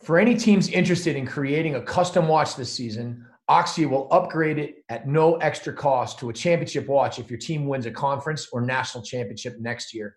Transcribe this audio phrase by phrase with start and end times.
[0.00, 4.84] For any teams interested in creating a custom watch this season, Axia will upgrade it
[4.88, 8.60] at no extra cost to a championship watch if your team wins a conference or
[8.60, 10.16] national championship next year.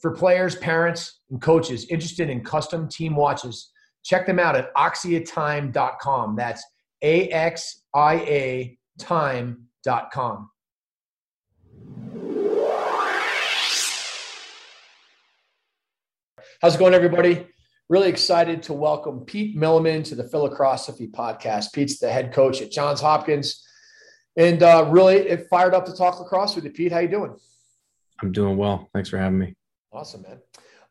[0.00, 3.72] For players, parents, and coaches interested in custom team watches,
[4.04, 6.36] check them out at axiatime.com.
[6.36, 6.64] That's
[7.02, 10.50] A X I A time.com.
[16.62, 17.46] How's it going, everybody?
[17.88, 21.72] Really excited to welcome Pete Milliman to the Philacrosseophy podcast.
[21.72, 23.64] Pete's the head coach at Johns Hopkins,
[24.36, 26.72] and uh, really it fired up to talk lacrosse with you.
[26.72, 27.36] Pete, how you doing?
[28.20, 28.88] I'm doing well.
[28.92, 29.54] Thanks for having me.
[29.92, 30.40] Awesome, man.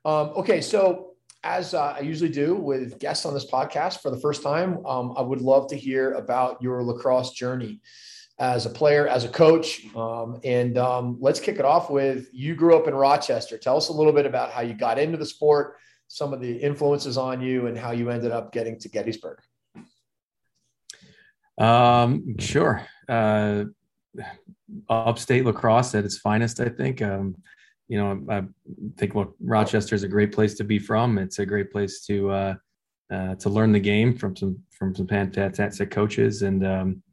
[0.05, 4.19] Um, okay, so as uh, I usually do with guests on this podcast for the
[4.21, 7.81] first time, um, I would love to hear about your lacrosse journey
[8.39, 9.85] as a player, as a coach.
[9.97, 13.57] Um, and um, let's kick it off with you grew up in Rochester.
[13.57, 15.75] Tell us a little bit about how you got into the sport,
[16.15, 19.37] some of the influences on you and how you ended up getting to Gettysburg.
[21.57, 22.87] Um, sure.
[23.09, 23.65] Uh,
[24.87, 27.01] upstate lacrosse at its finest, I think.
[27.01, 27.35] Um,
[27.89, 28.43] you know, I,
[28.97, 31.17] think look, Rochester is a great place to be from.
[31.17, 32.55] It's a great place to uh,
[33.11, 36.43] uh, to learn the game from some from some fantastic coaches.
[36.43, 37.03] And um,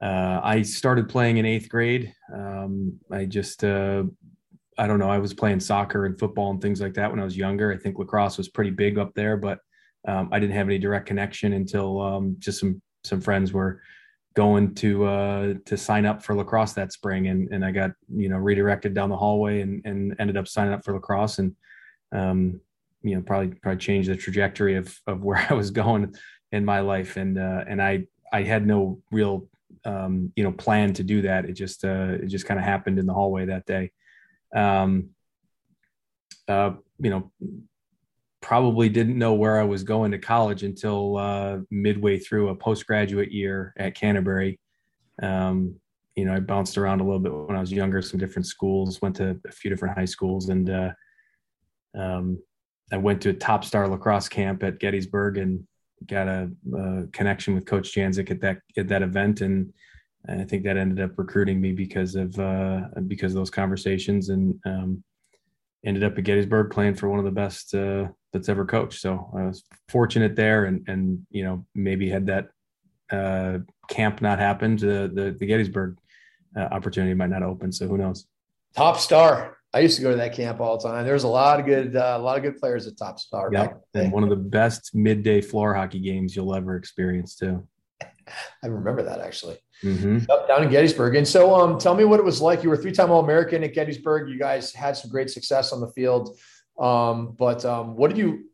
[0.00, 2.14] uh, I started playing in eighth grade.
[2.34, 4.04] Um, I just uh,
[4.78, 5.10] I don't know.
[5.10, 7.72] I was playing soccer and football and things like that when I was younger.
[7.72, 9.60] I think lacrosse was pretty big up there, but
[10.06, 13.80] um, I didn't have any direct connection until um, just some some friends were
[14.34, 18.28] going to uh, to sign up for lacrosse that spring, and and I got you
[18.28, 21.54] know redirected down the hallway and and ended up signing up for lacrosse, and
[22.12, 22.60] um,
[23.02, 26.14] you know probably probably changed the trajectory of of where I was going
[26.52, 29.48] in my life, and uh, and I I had no real
[29.84, 31.44] um, you know plan to do that.
[31.44, 33.92] It just uh, it just kind of happened in the hallway that day
[34.54, 35.10] um,
[36.48, 37.30] uh, you know,
[38.40, 43.32] probably didn't know where I was going to college until uh, midway through a postgraduate
[43.32, 44.60] year at Canterbury.
[45.22, 45.76] Um,
[46.14, 49.00] you know, I bounced around a little bit when I was younger, some different schools,
[49.02, 50.90] went to a few different high schools, and uh,
[51.98, 52.38] um,
[52.92, 55.66] I went to a top star lacrosse camp at Gettysburg and
[56.06, 59.72] got a, a connection with Coach Janczyk at that at that event, and
[60.26, 64.28] and I think that ended up recruiting me because of uh, because of those conversations,
[64.30, 65.04] and um,
[65.84, 69.00] ended up at Gettysburg playing for one of the best uh, that's ever coached.
[69.00, 72.48] So I was fortunate there, and and you know maybe had that
[73.10, 73.58] uh,
[73.88, 75.98] camp not happened, uh, the the Gettysburg
[76.56, 77.72] uh, opportunity might not open.
[77.72, 78.26] So who knows?
[78.76, 79.58] Top star.
[79.72, 81.04] I used to go to that camp all the time.
[81.04, 83.50] There was a lot of good, uh, a lot of good players at Top Star.
[83.52, 87.66] Yeah, and one of the best midday floor hockey games you'll ever experience too.
[88.62, 89.58] I remember that actually.
[89.82, 90.24] Mm-hmm.
[90.48, 91.14] down in Gettysburg.
[91.16, 92.62] And so, um, tell me what it was like.
[92.62, 94.30] You were three-time All-American at Gettysburg.
[94.30, 96.38] You guys had some great success on the field.
[96.78, 98.46] Um, but um, what did you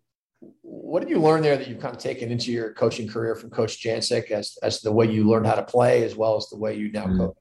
[0.63, 3.51] what did you learn there that you've kind of taken into your coaching career from
[3.51, 6.57] Coach Janczyk as as the way you learned how to play as well as the
[6.57, 7.19] way you now mm-hmm.
[7.19, 7.37] coach?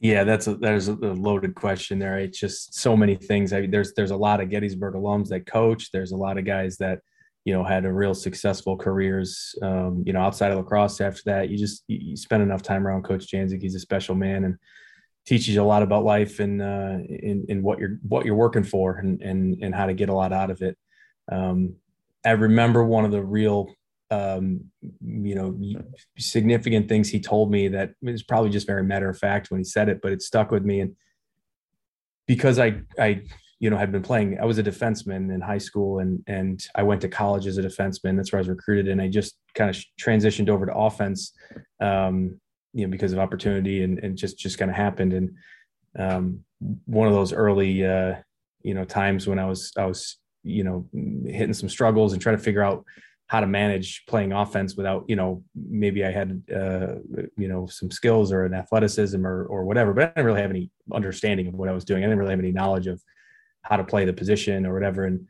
[0.00, 2.18] Yeah, that's a there's a loaded question there.
[2.18, 3.52] It's just so many things.
[3.52, 5.90] I mean, there's there's a lot of Gettysburg alums that coach.
[5.90, 7.00] There's a lot of guys that
[7.48, 11.48] you know had a real successful careers um, you know outside of lacrosse after that
[11.48, 14.56] you just you spend enough time around coach janczyk he's a special man and
[15.24, 18.64] teaches you a lot about life and uh, in, in what you're what you're working
[18.64, 20.76] for and and and how to get a lot out of it
[21.32, 21.74] um,
[22.24, 23.74] I remember one of the real,
[24.10, 24.60] um,
[25.00, 25.58] you know,
[26.18, 29.64] significant things he told me that was probably just very matter of fact when he
[29.64, 30.80] said it, but it stuck with me.
[30.80, 30.96] And
[32.26, 33.22] because I, I,
[33.60, 36.84] you know, had been playing, I was a defenseman in high school and, and I
[36.84, 38.16] went to college as a defenseman.
[38.16, 38.88] That's where I was recruited.
[38.88, 41.32] And I just kind of transitioned over to offense,
[41.80, 42.40] um,
[42.72, 45.12] you know, because of opportunity and, and just, just kind of happened.
[45.12, 45.30] And,
[45.98, 46.44] um,
[46.86, 48.14] one of those early, uh,
[48.62, 50.88] you know, times when I was, I was, you know,
[51.26, 52.84] hitting some struggles and trying to figure out
[53.26, 56.94] how to manage playing offense without, you know, maybe I had, uh,
[57.36, 60.50] you know, some skills or an athleticism or, or whatever, but I didn't really have
[60.50, 62.02] any understanding of what I was doing.
[62.02, 63.02] I didn't really have any knowledge of
[63.68, 65.04] how to play the position or whatever.
[65.04, 65.26] And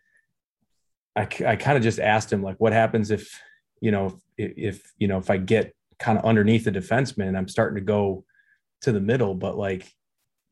[1.17, 3.37] I, I kind of just asked him like, what happens if,
[3.81, 7.49] you know, if, if you know, if I get kind of underneath the defenseman, I'm
[7.49, 8.25] starting to go
[8.83, 9.93] to the middle, but like,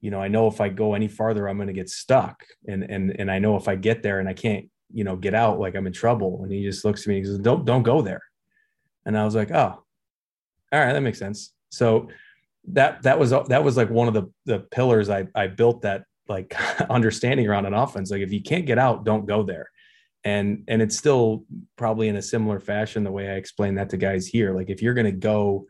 [0.00, 2.44] you know, I know if I go any farther, I'm going to get stuck.
[2.67, 5.35] And, and, and I know if I get there and I can't, you know, get
[5.35, 6.41] out, like I'm in trouble.
[6.43, 8.23] And he just looks at me and says, don't, don't go there.
[9.05, 9.85] And I was like, oh,
[10.73, 11.53] all right, that makes sense.
[11.71, 12.09] So
[12.73, 16.03] that, that was, that was like one of the, the pillars I, I built that
[16.28, 16.56] like
[16.90, 18.11] understanding around an offense.
[18.11, 19.70] Like if you can't get out, don't go there.
[20.25, 21.44] And, and it's still
[21.76, 24.55] probably in a similar fashion, the way I explain that to guys here.
[24.55, 25.67] Like if you're going to go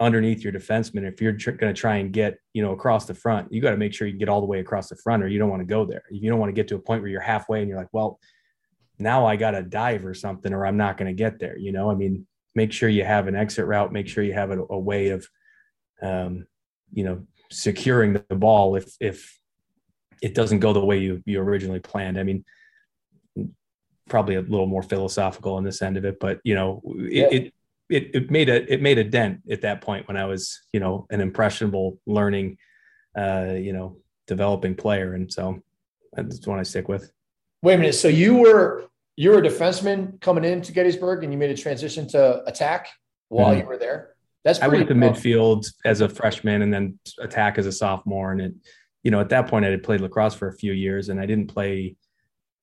[0.00, 1.10] underneath your defenseman.
[1.10, 3.70] If you're tr- going to try and get, you know, across the front, you got
[3.70, 5.60] to make sure you get all the way across the front or you don't want
[5.60, 6.02] to go there.
[6.10, 8.18] You don't want to get to a point where you're halfway and you're like, well,
[8.98, 11.56] now I got to dive or something, or I'm not going to get there.
[11.56, 14.50] You know, I mean, make sure you have an exit route, make sure you have
[14.50, 15.26] a, a way of,
[16.02, 16.46] um,
[16.92, 19.38] you know, securing the ball if, if
[20.22, 22.18] it doesn't go the way you, you originally planned.
[22.18, 22.44] I mean,
[24.08, 27.28] probably a little more philosophical on this end of it, but you know, it, yeah.
[27.30, 27.54] it
[27.90, 30.80] it, it made a it made a dent at that point when I was you
[30.80, 32.56] know an impressionable learning
[33.16, 35.60] uh you know developing player and so
[36.14, 37.12] that's the one I stick with.
[37.62, 37.94] Wait a minute.
[37.94, 38.86] So you were
[39.16, 42.88] you were a defenseman coming into Gettysburg and you made a transition to attack
[43.28, 43.60] while mm-hmm.
[43.60, 44.14] you were there.
[44.44, 48.32] That's I went to midfield as a freshman and then attack as a sophomore.
[48.32, 48.54] And it,
[49.04, 51.26] you know, at that point I had played lacrosse for a few years and I
[51.26, 51.96] didn't play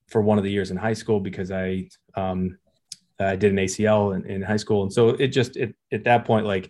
[0.07, 2.57] for one of the years in high school because I um,
[3.19, 6.25] I did an ACL in, in high school, and so it just it, at that
[6.25, 6.69] point, like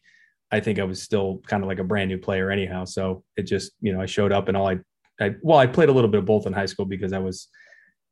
[0.51, 2.85] I think I was still kind of like a brand new player anyhow.
[2.85, 4.79] So it just you know I showed up and all I,
[5.19, 7.47] I well I played a little bit of both in high school because I was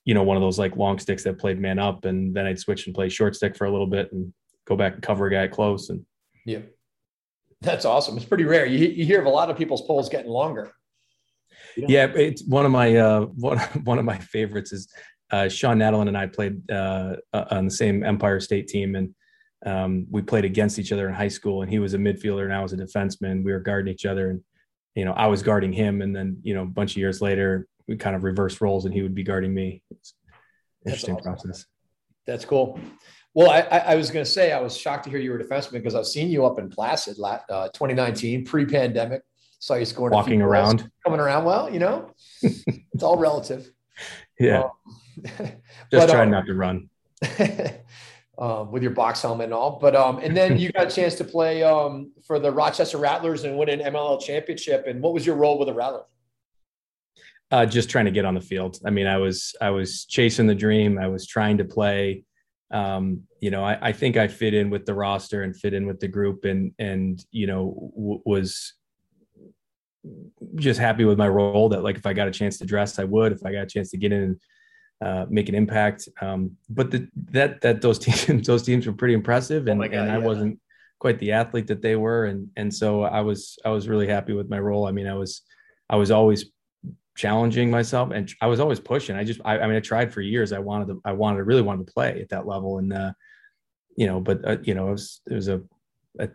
[0.05, 2.59] you know one of those like long sticks that played man up, and then I'd
[2.59, 4.33] switch and play short stick for a little bit and
[4.65, 6.05] go back and cover a guy close and
[6.45, 6.59] yeah.
[7.61, 8.15] That's awesome.
[8.15, 8.65] It's pretty rare.
[8.65, 10.71] You, you hear of a lot of people's poles getting longer.
[11.87, 14.91] Yeah, it's one of my uh, one one of my favorites is
[15.31, 19.13] uh, Sean Nadalin and I played uh, uh, on the same Empire State team, and
[19.65, 21.61] um, we played against each other in high school.
[21.61, 23.43] And he was a midfielder, and I was a defenseman.
[23.43, 24.41] We were guarding each other, and
[24.95, 26.01] you know, I was guarding him.
[26.01, 28.93] And then you know, a bunch of years later, we kind of reversed roles, and
[28.93, 29.83] he would be guarding me.
[29.91, 30.13] It's
[30.85, 31.23] interesting awesome.
[31.23, 31.65] process.
[32.25, 32.79] That's cool.
[33.35, 35.43] Well, I, I was going to say I was shocked to hear you were a
[35.43, 39.21] defenseman because I've seen you up in Placid, uh, 2019, pre-pandemic.
[39.59, 41.43] Saw you scoring, walking around, coming around.
[41.43, 42.11] Well, you know,
[42.41, 43.69] it's all relative.
[44.39, 44.63] Yeah.
[44.63, 44.71] Um,
[45.91, 46.89] Just but, um, not to run.
[48.39, 49.79] um, with your box helmet and all.
[49.79, 53.43] But um, and then you got a chance to play um, for the Rochester Rattlers
[53.43, 54.85] and win an MLL championship.
[54.87, 56.05] And what was your role with the Rattlers?
[57.51, 58.79] Uh, just trying to get on the field.
[58.85, 60.97] I mean, I was I was chasing the dream.
[60.97, 62.23] I was trying to play.
[62.71, 65.87] Um, you know, I, I, think I fit in with the roster and fit in
[65.87, 68.75] with the group, and and you know w- was
[70.55, 71.69] just happy with my role.
[71.69, 73.31] That like if I got a chance to dress, I would.
[73.31, 74.39] If I got a chance to get in
[75.01, 76.09] uh, make an impact.
[76.21, 79.93] Um, but the, that that those teams those teams were pretty impressive, and, oh God,
[79.93, 80.25] and I yeah.
[80.25, 80.59] wasn't
[80.99, 84.33] quite the athlete that they were, and and so I was I was really happy
[84.33, 84.85] with my role.
[84.85, 85.41] I mean, I was
[85.89, 86.45] I was always
[87.15, 89.15] challenging myself, and I was always pushing.
[89.15, 90.51] I just I, I mean, I tried for years.
[90.51, 93.13] I wanted to I wanted to really wanted to play at that level, and uh,
[93.95, 95.61] you know, but uh, you know, it was it was a,
[96.19, 96.29] a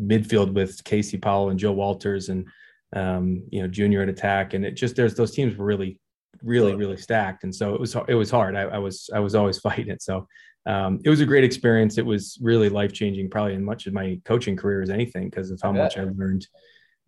[0.00, 2.46] midfield with Casey Powell and Joe Walters and
[2.94, 4.54] um, you know, junior at attack.
[4.54, 6.00] And it just, there's those teams were really
[6.42, 9.34] really really stacked and so it was it was hard i, I was i was
[9.34, 10.26] always fighting it so
[10.66, 13.94] um, it was a great experience it was really life changing probably in much of
[13.94, 16.46] my coaching career as anything because of how much i learned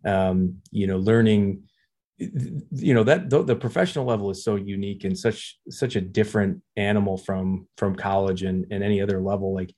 [0.05, 1.63] um, you know learning
[2.17, 6.61] you know that the, the, professional level is so unique and such such a different
[6.77, 9.73] animal from from college and, and any other level like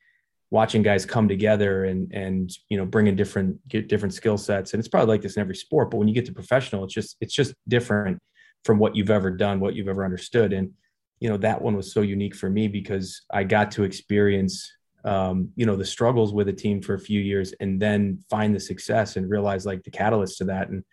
[0.56, 4.74] watching guys come together and and you know bring in different get different skill sets
[4.74, 6.94] and it's probably like this in every sport but when you get to professional it's
[6.94, 8.18] just it's just different
[8.66, 10.52] from what you've ever done, what you've ever understood.
[10.52, 10.72] And,
[11.20, 14.70] you know, that one was so unique for me because I got to experience,
[15.06, 18.54] um, you know, the struggles with a team for a few years and then find
[18.54, 20.70] the success and realize like the catalyst to that.
[20.70, 20.84] And,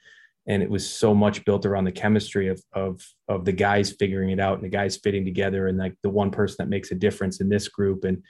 [0.46, 4.30] and it was so much built around the chemistry of of of the guys figuring
[4.30, 6.96] it out and the guys fitting together and like the one person that makes a
[6.96, 8.24] difference in this group and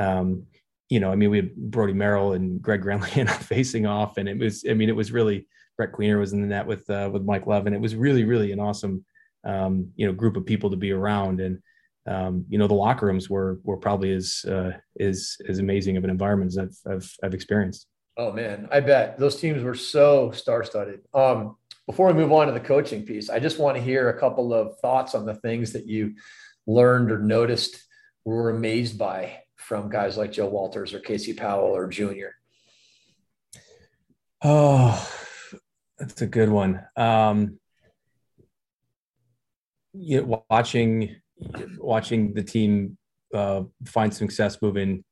[0.00, 0.46] um,
[0.88, 4.38] you know, I mean, we had Brody Merrill and Greg Granlund facing off, and it
[4.38, 7.24] was, I mean, it was really Brett Queener was in the net with uh, with
[7.24, 7.74] Mike Levin.
[7.74, 9.04] It was really, really an awesome,
[9.44, 11.62] um, you know, group of people to be around, and
[12.06, 16.04] um, you know, the locker rooms were were probably as uh, as as amazing of
[16.04, 17.86] an environment as I've I've, I've experienced.
[18.16, 21.02] Oh man, I bet those teams were so star-studded.
[21.14, 24.18] Um, before we move on to the coaching piece, I just want to hear a
[24.18, 26.14] couple of thoughts on the things that you
[26.66, 27.82] learned or noticed,
[28.24, 32.34] were amazed by from guys like Joe Walters or Casey Powell or Junior?
[34.42, 35.06] Oh,
[35.98, 36.80] that's a good one.
[36.96, 37.58] Um,
[39.92, 41.16] watching
[41.76, 42.96] watching the team
[43.34, 45.04] uh, find success moving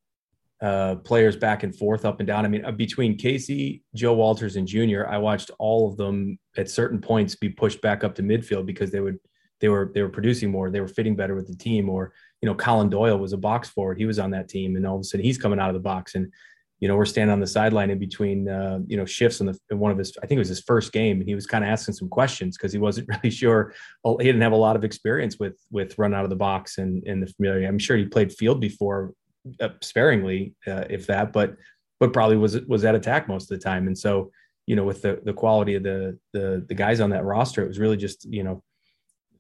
[0.63, 2.47] uh, players back and forth, up and down.
[2.47, 6.71] I mean, uh, between Casey, Joe Walters, and Junior, I watched all of them at
[6.71, 9.19] certain points be pushed back up to midfield because they would
[9.61, 12.49] they were they were producing more, they were fitting better with the team, or you
[12.49, 13.99] know, Colin Doyle was a box forward.
[13.99, 15.81] He was on that team, and all of a sudden he's coming out of the
[15.81, 16.33] box, and
[16.81, 19.59] you know, we're standing on the sideline in between, uh, you know, shifts in the
[19.71, 21.65] in one of his, I think it was his first game, and he was kind
[21.65, 23.73] of asking some questions because he wasn't really sure.
[24.05, 27.03] He didn't have a lot of experience with with run out of the box and
[27.07, 27.67] and the familiar.
[27.67, 29.13] I'm sure he played field before,
[29.61, 31.57] uh, sparingly, uh, if that, but
[31.99, 33.87] but probably was was at attack most of the time.
[33.87, 34.31] And so,
[34.67, 37.69] you know, with the the quality of the the the guys on that roster, it
[37.69, 38.63] was really just you know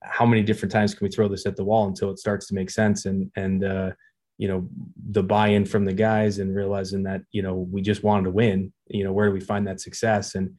[0.06, 2.54] how many different times can we throw this at the wall until it starts to
[2.54, 3.06] make sense?
[3.06, 3.90] And and uh,
[4.38, 4.68] you know
[5.10, 8.72] the buy-in from the guys and realizing that you know we just wanted to win
[8.88, 10.34] you know where do we find that success?
[10.34, 10.54] And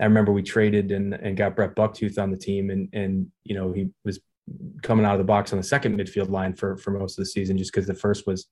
[0.00, 3.54] i remember we traded and and got brett bucktooth on the team and and you
[3.54, 4.18] know he was
[4.82, 7.30] coming out of the box on the second midfield line for for most of the
[7.30, 8.48] season just because the first was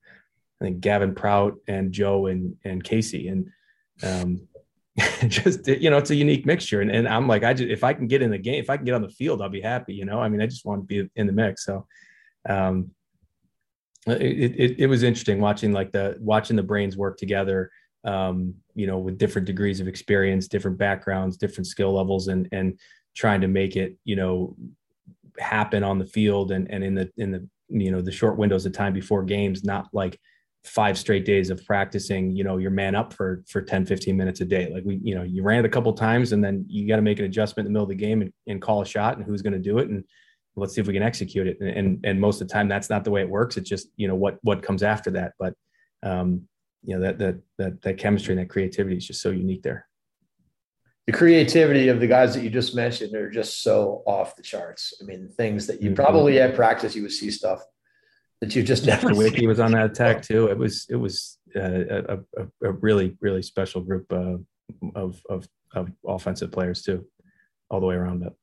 [0.60, 3.28] i think gavin prout and joe and and casey.
[3.28, 3.48] And
[4.02, 4.47] um
[5.28, 6.80] just you know it's a unique mixture.
[6.80, 8.76] And, and i'm like i just if i can get in the game if i
[8.76, 10.20] can get on the field i'll be happy you know?
[10.20, 11.64] I mean i just want to be in the mix.
[11.64, 11.86] So
[12.48, 12.90] um
[14.06, 17.70] it, it, it was interesting watching like the watching the brains work together
[18.04, 22.78] um you know with different degrees of experience different backgrounds different skill levels and and
[23.16, 24.56] trying to make it you know
[25.38, 28.64] happen on the field and and in the in the you know the short windows
[28.64, 30.18] of time before games not like
[30.68, 34.40] five straight days of practicing you know your man up for for 10 15 minutes
[34.40, 34.70] a day.
[34.72, 37.02] Like we you know you ran it a couple times and then you got to
[37.02, 39.26] make an adjustment in the middle of the game and, and call a shot and
[39.26, 40.04] who's going to do it and
[40.56, 41.58] let's see if we can execute it.
[41.60, 43.56] And, and, and most of the time that's not the way it works.
[43.56, 45.32] It's just you know what what comes after that.
[45.38, 45.54] But
[46.02, 46.42] um
[46.84, 49.86] you know that that that that chemistry and that creativity is just so unique there.
[51.06, 54.92] The creativity of the guys that you just mentioned are just so off the charts.
[55.00, 56.02] I mean things that you mm-hmm.
[56.02, 57.62] probably at practice you would see stuff
[58.40, 59.14] that you just never.
[59.14, 60.46] Wiki was on that attack too.
[60.46, 62.18] It was it was uh, a,
[62.62, 64.36] a, really really special group uh,
[64.94, 67.06] of of of offensive players too,
[67.70, 68.20] all the way around.
[68.20, 68.34] But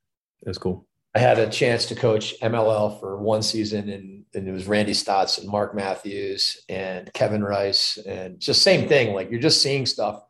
[0.41, 0.87] it was cool.
[1.15, 4.91] I had a chance to coach MLL for one season, and, and it was Randy
[4.91, 9.13] Staats and Mark Matthews and Kevin Rice, and just same thing.
[9.13, 10.21] Like you're just seeing stuff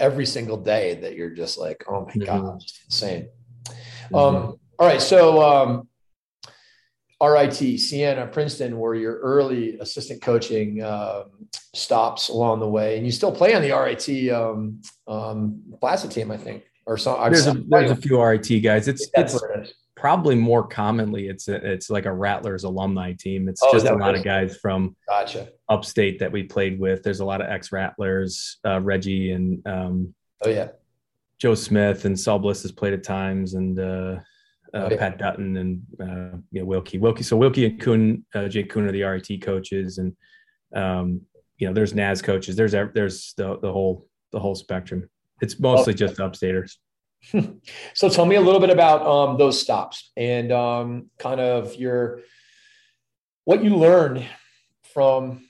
[0.00, 2.24] every single day that you're just like, oh my mm-hmm.
[2.24, 3.28] god, insane.
[3.66, 4.14] Mm-hmm.
[4.14, 5.88] Um, all right, so um,
[7.32, 11.24] RIT, Siena, Princeton were your early assistant coaching um,
[11.74, 16.30] stops along the way, and you still play on the RIT um, um, Placid team,
[16.30, 17.18] I think, or so.
[17.30, 18.88] There's, a, there's a few RIT guys.
[18.88, 23.48] It's it's it probably more commonly it's a, it's like a Rattlers alumni team.
[23.48, 25.48] It's oh, just a lot of guys from gotcha.
[25.68, 27.02] upstate that we played with.
[27.02, 30.14] There's a lot of ex Rattlers, uh, Reggie and um,
[30.44, 30.68] oh yeah,
[31.38, 34.16] Joe Smith and Saul Bliss has played at times, and uh,
[34.74, 34.96] uh.
[34.96, 36.98] Pat Dutton and uh, you know Wilkie.
[36.98, 37.22] Wilkie.
[37.22, 40.14] So Wilkie and Coon, uh, Jake Coon are the RIT coaches, and
[40.74, 41.20] um,
[41.58, 42.56] you know there's NAS coaches.
[42.56, 45.08] There's there's the, the whole the whole spectrum.
[45.40, 46.76] It's mostly just upstaters.
[47.94, 52.20] so tell me a little bit about um, those stops and um, kind of your
[53.44, 54.26] what you learned
[54.92, 55.46] from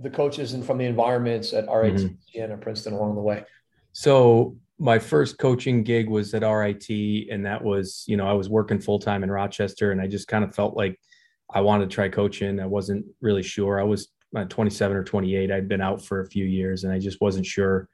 [0.00, 2.40] the coaches and from the environments at RIT mm-hmm.
[2.40, 3.44] and Princeton along the way.
[3.92, 6.88] So my first coaching gig was at RIT,
[7.30, 10.26] and that was, you know, I was working full time in Rochester, and I just
[10.26, 10.98] kind of felt like
[11.54, 12.58] I wanted to try coaching.
[12.58, 13.80] I wasn't really sure.
[13.80, 14.08] I was
[14.48, 15.52] 27 or 28.
[15.52, 17.88] I'd been out for a few years, and I just wasn't sure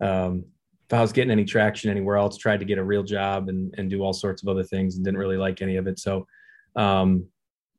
[0.00, 0.44] um,
[0.88, 2.36] if I was getting any traction anywhere else.
[2.36, 5.04] Tried to get a real job and and do all sorts of other things, and
[5.04, 5.98] didn't really like any of it.
[5.98, 6.24] So,
[6.76, 7.26] um,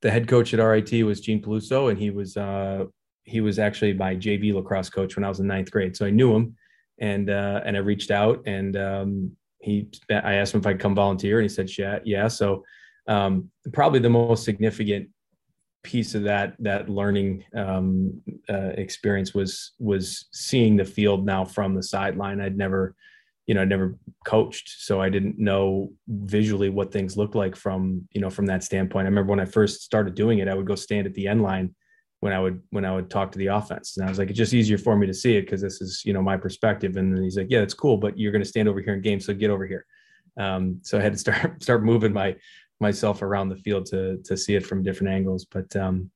[0.01, 2.88] the head coach at RIT was Gene Peluso, and he was uh,
[3.24, 5.96] he was actually my JV lacrosse coach when I was in ninth grade.
[5.96, 6.58] So I knew him
[7.00, 10.96] and uh, and I reached out and um, he I asked him if I'd come
[10.96, 12.63] volunteer and he said yeah yeah so
[13.08, 15.10] um, probably the most significant
[15.84, 21.74] piece of that that learning um, uh, experience was was seeing the field now from
[21.74, 22.96] the sideline I'd never
[23.50, 28.08] you know, I'd never coached, so I didn't know visually what things looked like from,
[28.12, 29.08] you know, from that standpoint.
[29.08, 31.41] I remember when I first started doing it, I would go stand at the end
[31.41, 31.74] line
[32.22, 34.38] when I would when I would talk to the offense, and I was like, it's
[34.38, 36.98] just easier for me to see it because this is, you know, my perspective.
[36.98, 39.02] And then he's like, yeah, it's cool, but you're going to stand over here in
[39.02, 39.86] game, so get over here.
[40.38, 42.36] Um, so I had to start start moving my
[42.82, 45.46] myself around the field to to see it from different angles.
[45.46, 46.12] But um,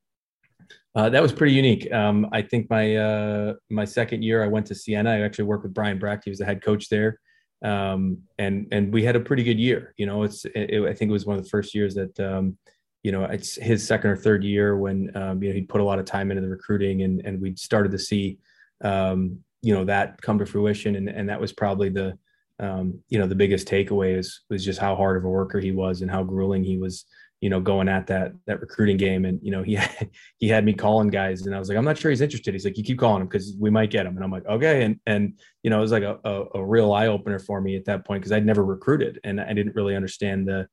[0.96, 1.92] uh, that was pretty unique.
[1.92, 5.12] Um, I think my uh, my second year, I went to Siena.
[5.12, 6.26] I actually worked with Brian Brecht.
[6.26, 7.20] He was the head coach there,
[7.64, 9.94] um, and and we had a pretty good year.
[9.98, 12.58] You know, it's it, I think it was one of the first years that um,
[13.04, 15.84] you know it's his second or third year when um, you know he'd put a
[15.84, 18.40] lot of time into the recruiting, and and we started to see
[18.82, 22.18] um, you know that come to fruition, and and that was probably the
[22.60, 25.72] um, you know the biggest takeaway is was just how hard of a worker he
[25.72, 27.06] was and how grueling he was
[27.44, 29.26] you know, going at that that recruiting game.
[29.26, 31.84] And you know, he had, he had me calling guys, and I was like, I'm
[31.84, 32.54] not sure he's interested.
[32.54, 34.16] He's like, you keep calling him because we might get him.
[34.16, 34.84] And I'm like, okay.
[34.84, 37.76] And and you know, it was like a, a, a real eye opener for me
[37.76, 40.70] at that point because I'd never recruited and I didn't really understand the,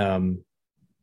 [0.00, 0.44] um,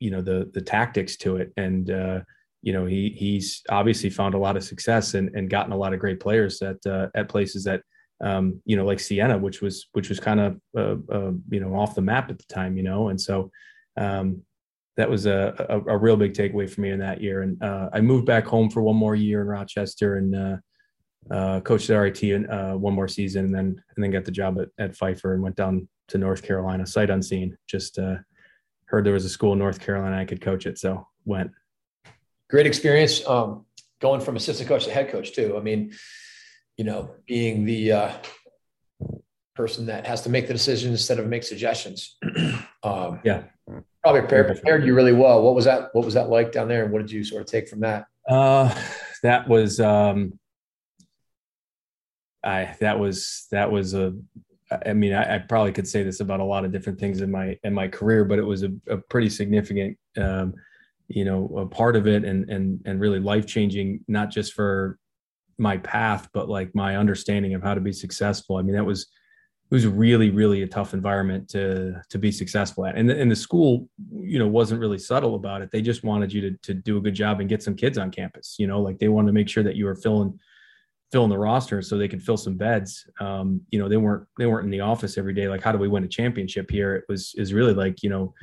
[0.01, 1.53] you know, the the tactics to it.
[1.55, 2.22] And uh,
[2.62, 5.93] you know, he he's obviously found a lot of success and and gotten a lot
[5.93, 7.81] of great players at uh, at places that.
[8.24, 11.74] Um, you know, like Siena, which was which was kind of uh, uh, you know
[11.74, 13.50] off the map at the time, you know, and so
[13.98, 14.43] um,
[14.96, 17.41] that was a, a, a, real big takeaway for me in that year.
[17.41, 20.62] And uh, I moved back home for one more year in Rochester and
[21.31, 24.60] uh, coached at RIT uh, one more season, and then and then got the job
[24.60, 27.58] at, at Pfeiffer and went down to North Carolina, sight unseen.
[27.67, 27.98] Just
[28.91, 31.51] heard there was a school in North Carolina I could coach it, so went.
[32.50, 33.65] Great experience, um,
[34.01, 35.55] going from assistant coach to head coach too.
[35.57, 35.93] I mean,
[36.77, 38.12] you know, being the uh,
[39.55, 42.17] person that has to make the decision instead of make suggestions.
[42.83, 43.43] um, yeah,
[44.03, 45.41] probably prepared, prepared you really well.
[45.41, 45.89] What was that?
[45.93, 48.07] What was that like down there, and what did you sort of take from that?
[48.27, 48.75] Uh,
[49.24, 50.38] that was um,
[52.43, 54.13] I that was that was a.
[54.86, 57.30] I mean, I, I, probably could say this about a lot of different things in
[57.30, 60.54] my in my career, but it was a, a pretty significant, um,
[61.08, 64.98] you know, a part of it, and and and really life changing, not just for
[65.58, 68.58] my path, but like my understanding of how to be successful.
[68.58, 69.08] I mean, that was
[69.72, 73.32] it was really really a tough environment to to be successful at and the, and
[73.32, 76.74] the school you know wasn't really subtle about it they just wanted you to, to
[76.74, 79.28] do a good job and get some kids on campus you know like they wanted
[79.28, 80.38] to make sure that you were filling
[81.12, 83.06] filling the roster so they could fill some beds.
[83.19, 85.47] Um, you know they weren't they weren't in the office every day.
[85.47, 86.95] Like how do we win a championship here?
[86.95, 88.34] It was is really like you know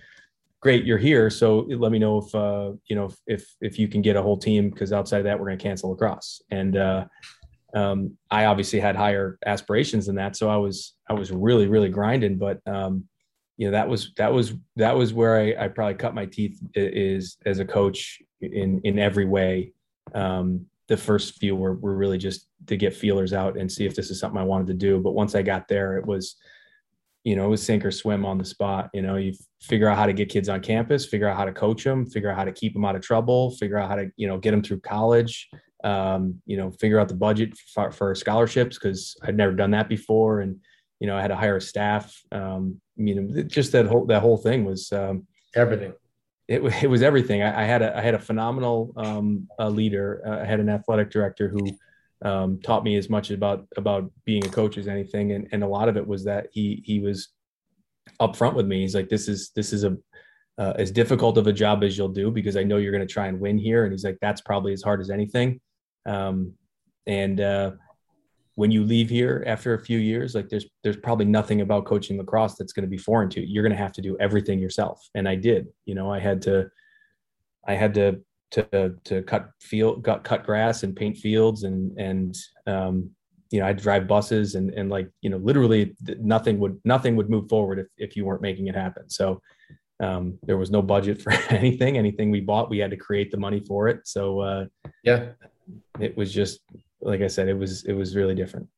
[0.60, 1.30] great you're here.
[1.30, 4.38] So let me know if uh you know if if you can get a whole
[4.38, 6.42] team because outside of that we're going to cancel lacrosse.
[6.50, 7.06] And uh
[7.74, 10.36] um, I obviously had higher aspirations than that.
[10.36, 13.04] So I was, I was really, really grinding, but, um,
[13.56, 16.60] you know, that was, that was, that was where I, I probably cut my teeth
[16.74, 19.72] is as a coach in, in every way.
[20.14, 23.94] Um, the first few were, were really just to get feelers out and see if
[23.94, 25.00] this is something I wanted to do.
[25.00, 26.36] But once I got there, it was,
[27.24, 28.88] you know, it was sink or swim on the spot.
[28.94, 31.52] You know, you figure out how to get kids on campus, figure out how to
[31.52, 34.10] coach them, figure out how to keep them out of trouble, figure out how to,
[34.16, 35.48] you know, get them through college,
[35.84, 39.88] um, you know, figure out the budget for, for scholarships because I'd never done that
[39.88, 40.58] before, and
[41.00, 42.20] you know, I had to hire a staff.
[42.32, 45.92] Um, you know, just that whole that whole thing was um, everything.
[46.48, 47.42] It, it was everything.
[47.42, 50.22] I, I, had a I had a phenomenal um, a leader.
[50.26, 51.78] Uh, I had an athletic director who
[52.28, 55.68] um, taught me as much about about being a coach as anything, and and a
[55.68, 57.28] lot of it was that he he was
[58.20, 58.80] upfront with me.
[58.80, 59.96] He's like, this is this is a
[60.58, 63.12] uh, as difficult of a job as you'll do because I know you're going to
[63.12, 63.84] try and win here.
[63.84, 65.60] And he's like, that's probably as hard as anything.
[66.04, 66.54] Um,
[67.06, 67.72] and uh,
[68.58, 72.18] when you leave here after a few years, like there's there's probably nothing about coaching
[72.18, 73.46] lacrosse that's going to be foreign to you.
[73.46, 75.68] You're going to have to do everything yourself, and I did.
[75.86, 76.68] You know, I had to,
[77.68, 82.36] I had to to to cut field, cut cut grass and paint fields, and and
[82.66, 83.10] um,
[83.52, 87.30] you know I'd drive buses, and and like you know literally nothing would nothing would
[87.30, 89.08] move forward if if you weren't making it happen.
[89.08, 89.40] So
[90.00, 91.96] um, there was no budget for anything.
[91.96, 94.00] Anything we bought, we had to create the money for it.
[94.08, 94.64] So uh,
[95.04, 95.28] yeah,
[96.00, 96.58] it was just
[97.00, 98.68] like I said, it was it was really different.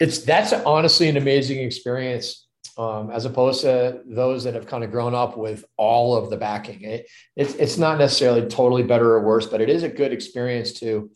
[0.00, 2.46] It's that's honestly an amazing experience,
[2.78, 6.36] um, as opposed to those that have kind of grown up with all of the
[6.36, 6.82] backing.
[6.82, 10.72] It, it's it's not necessarily totally better or worse, but it is a good experience
[10.80, 11.10] to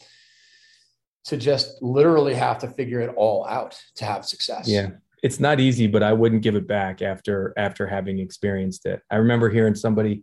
[1.26, 4.68] to just literally have to figure it all out to have success.
[4.68, 4.90] Yeah,
[5.22, 9.02] it's not easy, but I wouldn't give it back after after having experienced it.
[9.10, 10.22] I remember hearing somebody,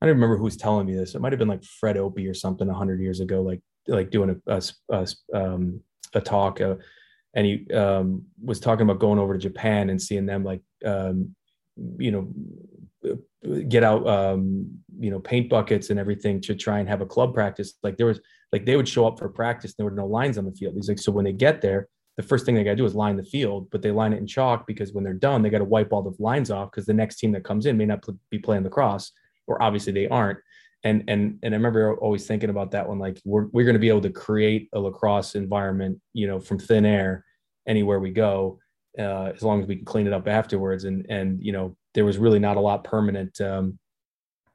[0.00, 1.14] I don't remember who was telling me this.
[1.14, 4.40] It might have been like Fred Opie or something hundred years ago, like like doing
[4.46, 5.80] a a, a, um,
[6.14, 6.76] a talk, uh,
[7.34, 11.34] and he um, was talking about going over to Japan and seeing them like um,
[11.98, 12.32] you know
[13.68, 17.34] get out um, you know paint buckets and everything to try and have a club
[17.34, 17.74] practice.
[17.82, 18.20] Like there was
[18.52, 20.74] like they would show up for practice, and there were no lines on the field.
[20.74, 22.94] He's like, so when they get there, the first thing they got to do is
[22.94, 25.58] line the field, but they line it in chalk because when they're done, they got
[25.58, 28.04] to wipe all the lines off because the next team that comes in may not
[28.30, 29.12] be playing lacrosse,
[29.46, 30.38] or obviously they aren't.
[30.84, 33.80] And and and I remember always thinking about that one, like we're we're going to
[33.80, 37.24] be able to create a lacrosse environment, you know, from thin air
[37.68, 38.58] anywhere we go,
[38.98, 40.84] uh, as long as we can clean it up afterwards.
[40.84, 43.40] And and you know, there was really not a lot permanent.
[43.40, 43.78] Um,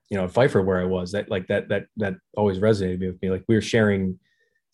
[0.09, 3.21] you know, at Pfeiffer where I was, that like that that that always resonated with
[3.21, 3.29] me.
[3.29, 4.19] Like we were sharing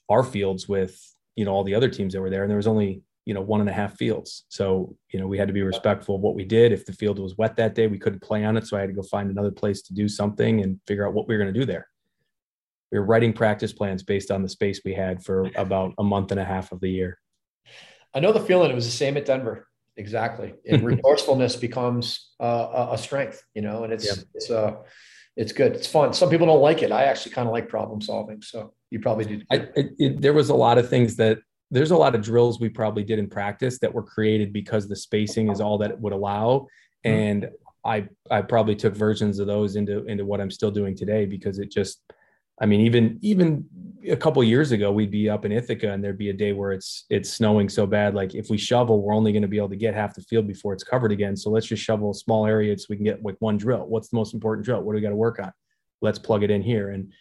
[0.09, 0.99] our fields with
[1.35, 3.41] you know all the other teams that were there and there was only you know
[3.41, 4.45] one and a half fields.
[4.49, 6.71] So you know we had to be respectful of what we did.
[6.71, 8.89] If the field was wet that day we couldn't play on it so i had
[8.89, 11.53] to go find another place to do something and figure out what we were going
[11.53, 11.87] to do there.
[12.91, 16.31] We were writing practice plans based on the space we had for about a month
[16.31, 17.17] and a half of the year.
[18.13, 19.67] I know the feeling it was the same at denver.
[19.95, 20.53] Exactly.
[20.67, 24.23] And resourcefulness becomes uh, a strength you know and it's yeah.
[24.33, 24.75] it's uh
[25.35, 25.73] it's good.
[25.73, 26.13] It's fun.
[26.13, 26.91] Some people don't like it.
[26.91, 29.47] I actually kind of like problem solving so you probably did.
[29.51, 31.39] I, it, it, there was a lot of things that
[31.73, 34.95] there's a lot of drills we probably did in practice that were created because the
[34.95, 36.67] spacing is all that it would allow,
[37.05, 37.11] mm-hmm.
[37.11, 37.49] and
[37.83, 41.59] I I probably took versions of those into into what I'm still doing today because
[41.59, 42.01] it just
[42.61, 43.65] I mean even even
[44.07, 46.73] a couple years ago we'd be up in Ithaca and there'd be a day where
[46.73, 48.13] it's it's snowing so bad.
[48.13, 50.47] Like if we shovel we're only going to be able to get half the field
[50.47, 51.35] before it's covered again.
[51.35, 53.87] So let's just shovel a small area so we can get like one drill.
[53.87, 54.81] What's the most important drill?
[54.81, 55.51] What do we got to work on?
[56.01, 56.91] Let's plug it in here.
[56.91, 57.11] And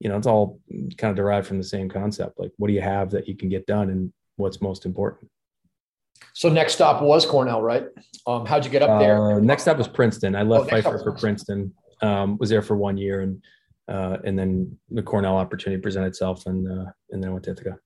[0.00, 0.58] you know, it's all
[0.96, 2.40] kind of derived from the same concept.
[2.40, 5.30] Like, what do you have that you can get done, and what's most important?
[6.32, 7.84] So next stop was Cornell, right?
[8.26, 9.32] Um, how'd you get up there?
[9.32, 10.34] Uh, next stop was Princeton.
[10.34, 11.72] I left oh, Pfeiffer for Princeton.
[12.02, 13.42] Um, was there for one year, and
[13.88, 17.50] uh, and then the Cornell opportunity presented itself, and uh, and then I went to
[17.50, 17.78] Ithaca.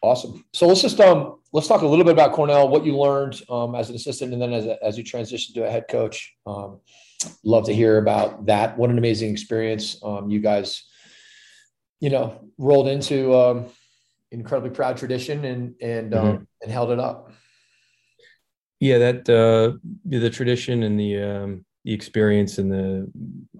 [0.00, 0.44] Awesome.
[0.52, 3.74] So let's just um let's talk a little bit about Cornell, what you learned um,
[3.74, 6.34] as an assistant, and then as a, as you transitioned to a head coach.
[6.46, 6.80] Um,
[7.44, 8.78] love to hear about that.
[8.78, 10.84] What an amazing experience um, you guys
[12.00, 13.66] you know, rolled into um,
[14.30, 16.44] incredibly proud tradition and and um, mm-hmm.
[16.62, 17.32] and held it up.
[18.80, 23.10] Yeah, that uh, the tradition and the um, the experience and the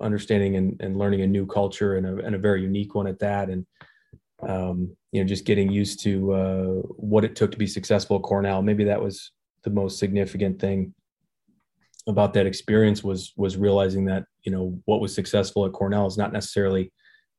[0.00, 3.18] understanding and, and learning a new culture and a, and a very unique one at
[3.20, 3.66] that, and
[4.46, 8.22] um, you know, just getting used to uh, what it took to be successful at
[8.22, 8.62] Cornell.
[8.62, 9.32] Maybe that was
[9.64, 10.94] the most significant thing
[12.06, 16.16] about that experience was was realizing that you know what was successful at Cornell is
[16.16, 16.92] not necessarily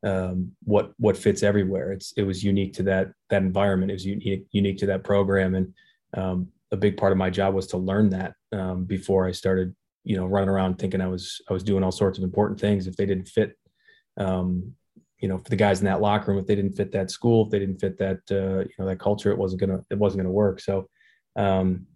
[0.03, 1.91] um, what what fits everywhere.
[1.91, 3.91] It's it was unique to that that environment.
[3.91, 5.73] It was unique unique to that program, and
[6.15, 9.75] um, a big part of my job was to learn that um, before I started,
[10.03, 12.87] you know, running around thinking I was I was doing all sorts of important things.
[12.87, 13.57] If they didn't fit,
[14.17, 14.73] um,
[15.19, 17.45] you know, for the guys in that locker room, if they didn't fit that school,
[17.45, 20.19] if they didn't fit that uh, you know that culture, it wasn't gonna it wasn't
[20.21, 20.59] gonna work.
[20.59, 20.89] So.
[21.35, 21.87] Um,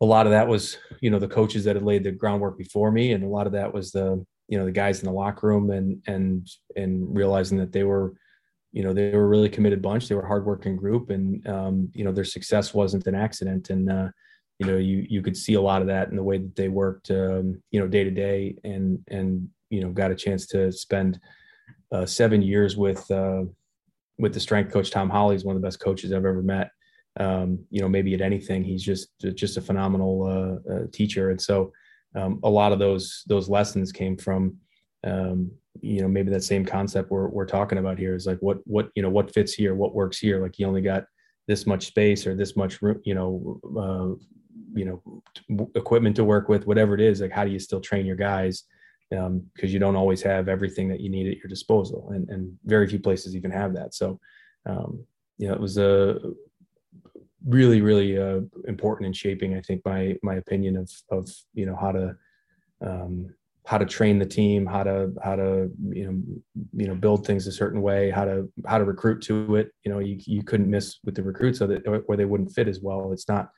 [0.00, 2.90] a lot of that was, you know, the coaches that had laid the groundwork before
[2.90, 5.46] me, and a lot of that was the you know the guys in the locker
[5.46, 8.12] room and and and realizing that they were
[8.72, 10.08] you know they were a really committed bunch.
[10.08, 13.70] They were a hardworking group and um, you know their success wasn't an accident.
[13.70, 14.08] And uh,
[14.58, 16.68] you know you you could see a lot of that in the way that they
[16.68, 20.70] worked um, you know day to day and and you know got a chance to
[20.70, 21.18] spend
[21.90, 23.44] uh, seven years with uh,
[24.18, 26.72] with the strength coach Tom Howley is one of the best coaches I've ever met.
[27.18, 31.30] Um, you know maybe at anything he's just just a phenomenal uh, uh, teacher.
[31.30, 31.72] And so
[32.14, 34.56] um, a lot of those those lessons came from
[35.04, 38.58] um, you know maybe that same concept we're, we're talking about here is like what
[38.64, 40.42] what you know what fits here what works here.
[40.42, 41.04] Like you only got
[41.48, 44.14] this much space or this much room you know uh,
[44.74, 48.06] you know equipment to work with whatever it is like how do you still train
[48.06, 48.64] your guys?
[49.10, 52.56] Because um, you don't always have everything that you need at your disposal and, and
[52.64, 53.94] very few places even have that.
[53.94, 54.18] So
[54.66, 55.04] um,
[55.38, 56.18] you know it was a
[57.46, 61.76] really really uh, important in shaping i think my my opinion of of you know
[61.76, 62.14] how to
[62.80, 63.32] um,
[63.64, 66.22] how to train the team how to how to you know
[66.74, 69.70] you know build things a certain way how to how to recruit to it.
[69.84, 72.68] You know you, you couldn't miss with the recruits so that where they wouldn't fit
[72.68, 73.12] as well.
[73.12, 73.50] It's not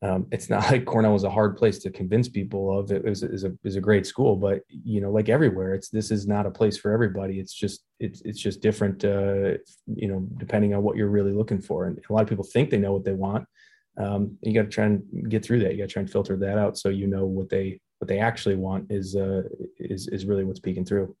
[0.00, 2.92] um, it's not like Cornell was a hard place to convince people of.
[2.92, 6.10] It was, is a is a great school, but you know, like everywhere, it's this
[6.10, 7.40] is not a place for everybody.
[7.40, 9.04] It's just it's it's just different.
[9.04, 12.44] Uh, you know, depending on what you're really looking for, and a lot of people
[12.44, 13.44] think they know what they want.
[13.96, 15.72] Um, you got to try and get through that.
[15.72, 18.20] You got to try and filter that out so you know what they what they
[18.20, 19.42] actually want is uh,
[19.78, 21.16] is is really what's peeking through.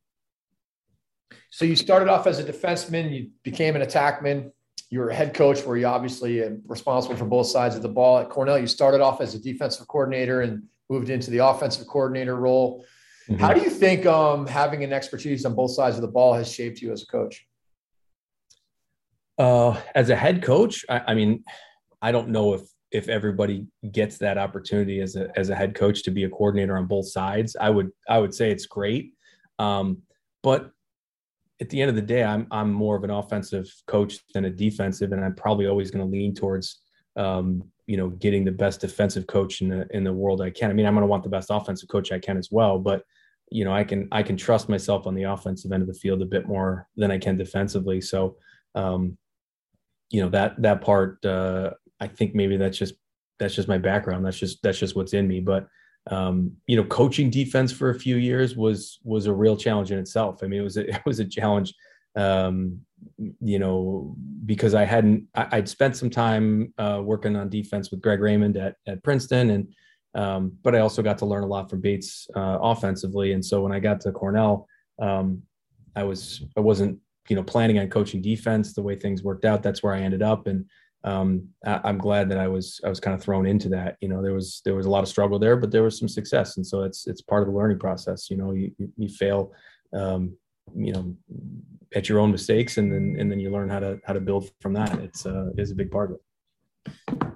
[1.50, 4.52] So you started off as a defenseman, you became an attackman
[4.90, 8.18] you were a head coach where you obviously responsible for both sides of the ball
[8.18, 8.58] at Cornell.
[8.58, 12.84] You started off as a defensive coordinator and moved into the offensive coordinator role.
[13.28, 13.40] Mm-hmm.
[13.40, 16.50] How do you think um, having an expertise on both sides of the ball has
[16.50, 17.46] shaped you as a coach?
[19.36, 21.44] Uh, as a head coach, I, I, mean,
[22.00, 26.02] I don't know if if everybody gets that opportunity as a as a head coach
[26.04, 27.54] to be a coordinator on both sides.
[27.60, 29.12] I would I would say it's great,
[29.58, 29.98] um,
[30.42, 30.72] but
[31.60, 34.50] at the end of the day, I'm I'm more of an offensive coach than a
[34.50, 36.80] defensive, and I'm probably always going to lean towards
[37.16, 40.70] um, you know getting the best defensive coach in the in the world I can.
[40.70, 43.02] I mean, I'm going to want the best offensive coach I can as well, but
[43.50, 46.22] you know, I can I can trust myself on the offensive end of the field
[46.22, 48.00] a bit more than I can defensively.
[48.00, 48.36] So,
[48.74, 49.16] um,
[50.10, 52.94] you know that that part, uh, I think maybe that's just
[53.38, 54.24] that's just my background.
[54.24, 55.40] That's just that's just what's in me.
[55.40, 55.66] But
[56.10, 59.98] um, you know, coaching defense for a few years was was a real challenge in
[59.98, 60.40] itself.
[60.42, 61.74] I mean, it was a, it was a challenge,
[62.16, 62.80] um,
[63.40, 64.16] you know,
[64.46, 68.56] because I hadn't I, would spent some time uh, working on defense with Greg Raymond
[68.56, 69.74] at at Princeton, and
[70.14, 73.32] um, but I also got to learn a lot from Bates uh, offensively.
[73.32, 74.66] And so when I got to Cornell,
[75.00, 75.42] um,
[75.94, 79.62] I was I wasn't you know planning on coaching defense the way things worked out.
[79.62, 80.64] That's where I ended up, and
[81.04, 83.96] um, I, am glad that I was I was kind of thrown into that.
[84.00, 86.08] You know, there was there was a lot of struggle there, but there was some
[86.08, 88.30] success, and so it's it's part of the learning process.
[88.30, 89.52] You know, you you fail,
[89.92, 90.36] um,
[90.74, 91.16] you know,
[91.94, 94.50] at your own mistakes, and then and then you learn how to how to build
[94.60, 94.98] from that.
[94.98, 96.22] It's uh, is a big part of it.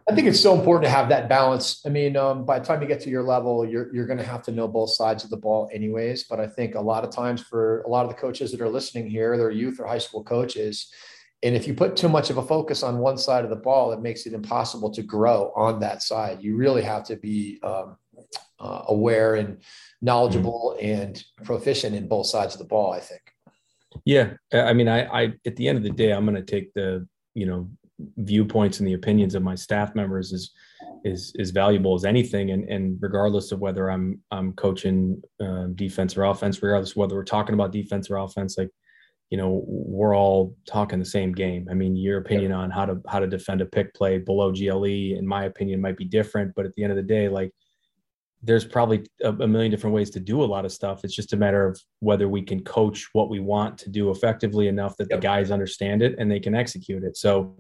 [0.09, 1.81] I think it's so important to have that balance.
[1.87, 4.25] I mean, um, by the time you get to your level, you're you're going to
[4.25, 6.25] have to know both sides of the ball, anyways.
[6.25, 8.69] But I think a lot of times for a lot of the coaches that are
[8.69, 10.93] listening here, they're youth or high school coaches,
[11.43, 13.93] and if you put too much of a focus on one side of the ball,
[13.93, 16.43] it makes it impossible to grow on that side.
[16.43, 17.97] You really have to be um,
[18.61, 19.59] uh, aware and
[20.01, 21.03] knowledgeable mm-hmm.
[21.03, 22.93] and proficient in both sides of the ball.
[22.93, 23.23] I think.
[24.05, 26.73] Yeah, I mean, I, I at the end of the day, I'm going to take
[26.75, 27.69] the you know
[28.19, 30.53] viewpoints and the opinions of my staff members is
[31.05, 36.17] is is valuable as anything and and regardless of whether i'm i'm coaching uh, defense
[36.17, 38.71] or offense regardless of whether we're talking about defense or offense like
[39.33, 42.59] you know we're all talking the same game i mean your opinion yeah.
[42.59, 45.97] on how to how to defend a pick play below gle in my opinion might
[45.97, 47.51] be different but at the end of the day like
[48.43, 51.05] there's probably a, a, million different ways to do a lot of stuff.
[51.05, 54.67] It's just a matter of whether we can coach what we want to do effectively
[54.67, 55.21] enough that yep.
[55.21, 57.17] the guys understand it and they can execute it.
[57.17, 57.55] So,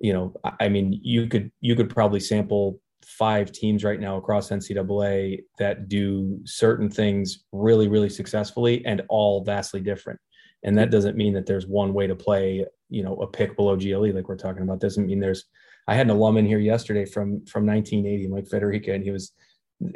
[0.00, 4.48] you know, I mean, you could you could probably sample five teams right now across
[4.48, 10.18] NCAA that do certain things really, really successfully and all vastly different.
[10.62, 13.76] And that doesn't mean that there's one way to play, you know, a pick below
[13.76, 14.80] GLE like we're talking about.
[14.80, 15.44] Doesn't mean there's.
[15.88, 19.32] I had an alum in here yesterday from from 1980, Mike Federica, and he was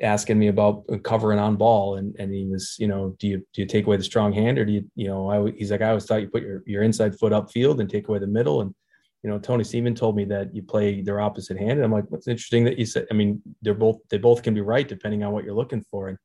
[0.03, 3.63] asking me about covering on ball, and and he was, you know, do you do
[3.63, 5.89] you take away the strong hand or do you, you know, I, he's like, I
[5.89, 8.75] always thought you put your your inside foot upfield and take away the middle and
[9.23, 11.73] you know, Tony Seaman told me that you play their opposite hand.
[11.73, 14.55] And I'm like, what's interesting that you said, I mean, they're both, they both can
[14.55, 16.09] be right depending on what you're looking for.
[16.09, 16.19] And,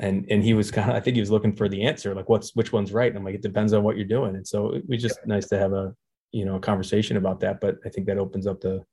[0.00, 2.28] and, and he was kind of, I think he was looking for the answer, like
[2.28, 3.08] what's, which one's right.
[3.08, 4.36] And I'm like, it depends on what you're doing.
[4.36, 5.34] And so it was just yeah.
[5.34, 5.94] nice to have a,
[6.32, 7.60] you know, a conversation about that.
[7.60, 8.84] But I think that opens up the,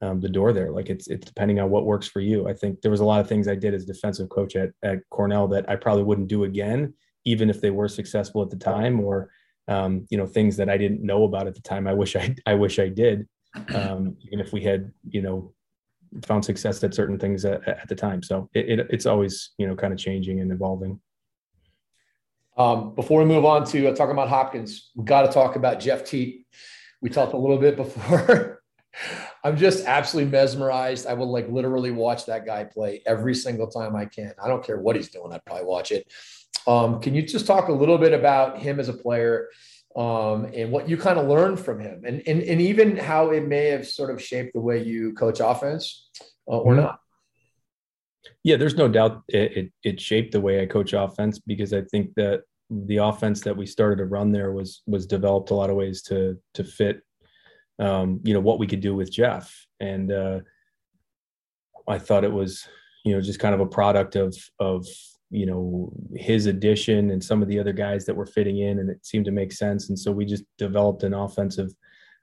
[0.00, 0.72] um, the door there.
[0.72, 2.48] Like it's, it's depending on what works for you.
[2.48, 4.98] I think there was a lot of things I did as defensive coach at, at
[5.10, 9.00] Cornell that I probably wouldn't do again, even if they were successful at the time
[9.00, 9.30] or,
[9.68, 11.86] um, you know things that I didn't know about at the time.
[11.86, 13.28] I wish I I wish I did,
[13.74, 15.52] um, even if we had you know
[16.24, 18.22] found success at certain things at, at the time.
[18.22, 21.00] So it, it, it's always you know kind of changing and evolving.
[22.56, 25.80] Um, before we move on to uh, talking about Hopkins, we got to talk about
[25.80, 26.46] Jeff Teat.
[27.00, 28.62] We talked a little bit before.
[29.44, 31.06] I'm just absolutely mesmerized.
[31.06, 34.32] I will like literally watch that guy play every single time I can.
[34.42, 35.32] I don't care what he's doing.
[35.32, 36.12] I'd probably watch it.
[36.66, 39.48] Um, can you just talk a little bit about him as a player
[39.96, 43.46] um, and what you kind of learned from him and, and, and even how it
[43.46, 46.08] may have sort of shaped the way you coach offense
[46.48, 46.82] uh, or mm-hmm.
[46.82, 46.98] not?
[48.44, 51.82] Yeah, there's no doubt it, it, it shaped the way I coach offense because I
[51.82, 55.70] think that the offense that we started to run there was was developed a lot
[55.70, 57.02] of ways to to fit
[57.78, 60.40] um, you know what we could do with Jeff and uh,
[61.86, 62.66] I thought it was
[63.04, 64.86] you know just kind of a product of of
[65.32, 68.90] you know his addition and some of the other guys that were fitting in and
[68.90, 69.88] it seemed to make sense.
[69.88, 71.70] And so we just developed an offensive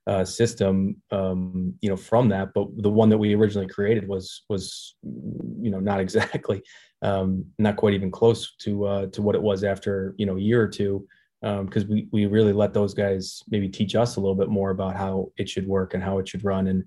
[0.08, 2.54] uh, system um, you know from that.
[2.54, 6.62] But the one that we originally created was was you know not exactly
[7.02, 10.42] um, not quite even close to uh, to what it was after you know a
[10.42, 11.06] year or two
[11.42, 14.72] because um, we we really let those guys maybe teach us a little bit more
[14.72, 16.68] about how it should work and how it should run.
[16.68, 16.84] And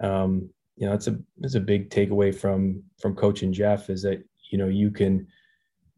[0.00, 4.02] um, you know it's a it's a big takeaway from from coach and Jeff is
[4.02, 5.26] that you know you can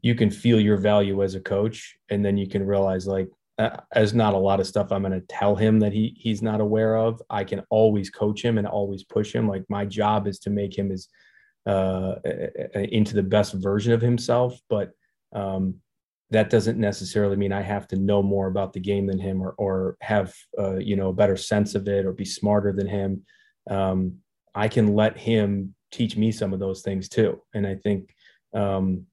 [0.07, 3.77] you can feel your value as a coach and then you can realize like uh,
[3.92, 6.61] there's not a lot of stuff i'm going to tell him that he he's not
[6.61, 7.21] aware of.
[7.29, 9.49] I can always coach him and always push him.
[9.49, 11.09] Like my job is to make him as
[11.66, 12.16] uh,
[12.75, 14.92] into the best version of himself but
[15.33, 15.75] um,
[16.31, 19.53] that doesn't necessarily mean i have to know more about the game than him or,
[19.59, 23.11] or have uh, you know a better sense of it or be smarter than him.
[23.69, 23.99] Um,
[24.55, 27.42] i can let him teach me some of those things too.
[27.53, 28.14] And i think
[28.55, 29.07] um,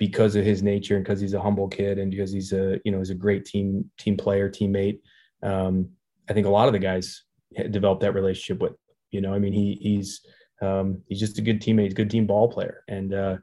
[0.00, 2.90] because of his nature and because he's a humble kid and because he's a you
[2.90, 4.98] know he's a great team team player teammate.
[5.42, 5.90] Um,
[6.28, 7.22] I think a lot of the guys
[7.70, 8.72] developed that relationship with.
[9.10, 10.22] You know, I mean, he he's
[10.62, 13.36] um, he's just a good teammate, he's a good team ball player, and uh,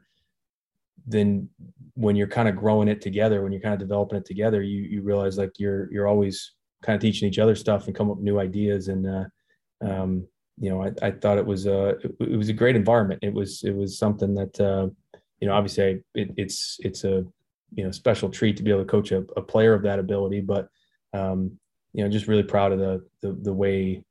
[1.06, 1.48] then
[1.94, 4.82] when you're kind of growing it together, when you're kind of developing it together, you
[4.82, 8.16] you realize like you're you're always kind of teaching each other stuff and come up
[8.16, 9.24] with new ideas and uh,
[9.80, 10.26] um,
[10.58, 13.32] you know I, I thought it was a it, it, was a great environment it
[13.32, 14.88] was it was something that uh,
[15.40, 17.24] you know obviously it, it's it's a
[17.74, 20.40] you know special treat to be able to coach a, a player of that ability
[20.40, 20.68] but
[21.14, 21.58] um,
[21.92, 24.02] you know just really proud of the, the the way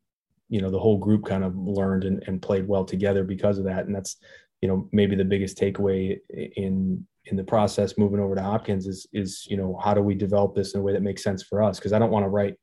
[0.49, 3.65] you know the whole group kind of learned and, and played well together because of
[3.65, 4.17] that and that's
[4.61, 9.07] you know maybe the biggest takeaway in in the process moving over to Hopkins is
[9.13, 11.61] is you know how do we develop this in a way that makes sense for
[11.61, 12.55] us because I don't want to write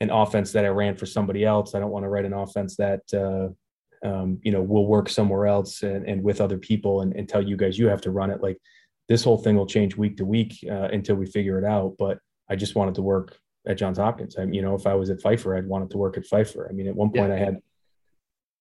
[0.00, 1.74] an offense that I ran for somebody else.
[1.74, 3.52] I don't want to write an offense that uh,
[4.04, 7.42] um, you know we'll work somewhere else and, and with other people and, and, tell
[7.42, 8.42] you guys you have to run it.
[8.42, 8.58] Like
[9.08, 11.96] this whole thing will change week to week uh, until we figure it out.
[11.98, 14.36] But I just wanted to work at Johns Hopkins.
[14.36, 16.68] I, you know, if I was at Pfeiffer, I'd wanted to work at Pfeiffer.
[16.68, 17.34] I mean, at one point yeah.
[17.34, 17.58] I had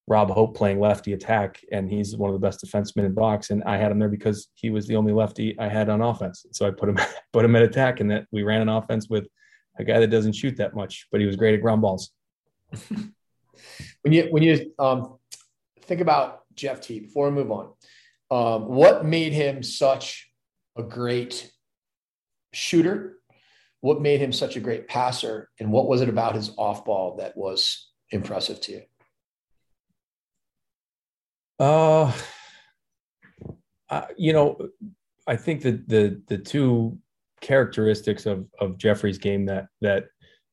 [0.08, 3.50] Rob Hope playing lefty attack, and he's one of the best defensemen in box.
[3.50, 6.46] And I had him there because he was the only lefty I had on offense.
[6.52, 6.98] So I put him
[7.34, 9.28] put him at attack, and that we ran an offense with
[9.80, 12.12] a guy that doesn't shoot that much, but he was great at ground balls.
[12.90, 15.18] when you when you um,
[15.88, 17.74] think about Jeff Teat, before we move on,
[18.30, 20.30] um, what made him such
[20.78, 21.50] a great
[22.54, 23.18] shooter?
[23.82, 25.50] What made him such a great passer?
[25.60, 28.82] And what was it about his off ball that was impressive to you?
[31.60, 32.12] Uh,
[33.90, 34.58] uh, you know,
[35.26, 36.98] I think that the the two
[37.42, 40.06] characteristics of of Jeffrey's game that that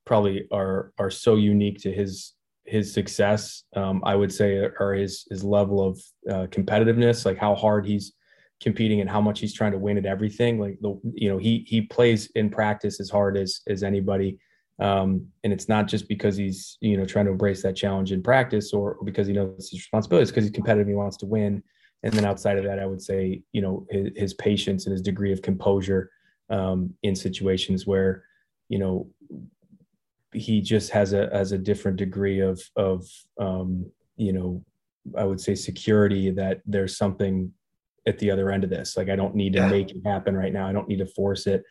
[0.06, 2.33] probably are are so unique to his
[2.64, 3.64] his success.
[3.76, 5.98] Um, I would say or his his level of
[6.30, 8.12] uh, competitiveness, like how hard he's
[8.60, 10.58] competing and how much he's trying to win at everything.
[10.58, 14.38] Like the you know he he plays in practice as hard as as anybody.
[14.80, 18.22] Um, and it's not just because he's you know trying to embrace that challenge in
[18.22, 20.22] practice or, or because he knows his responsibility.
[20.22, 20.88] It's because he's competitive.
[20.88, 21.62] He wants to win.
[22.02, 25.02] And then outside of that, I would say you know his, his patience and his
[25.02, 26.10] degree of composure
[26.50, 28.24] um, in situations where
[28.68, 29.08] you know
[30.34, 33.06] he just has a has a different degree of of
[33.38, 34.62] um, you know
[35.16, 37.52] I would say security that there's something
[38.06, 38.96] at the other end of this.
[38.96, 39.68] Like I don't need to yeah.
[39.68, 40.66] make it happen right now.
[40.66, 41.62] I don't need to force it.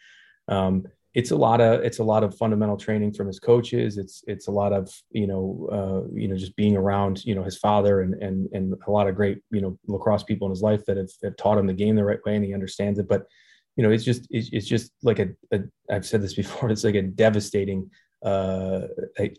[0.48, 3.98] Um, it's a lot of it's a lot of fundamental training from his coaches.
[3.98, 7.44] It's it's a lot of you know uh, you know just being around you know
[7.44, 10.64] his father and and and a lot of great you know lacrosse people in his
[10.64, 13.08] life that have, have taught him the game the right way and he understands it.
[13.08, 13.28] But
[13.76, 16.70] you know, it's just it's, it's just like a, a I've said this before.
[16.70, 17.90] It's like a devastating,
[18.24, 18.88] uh,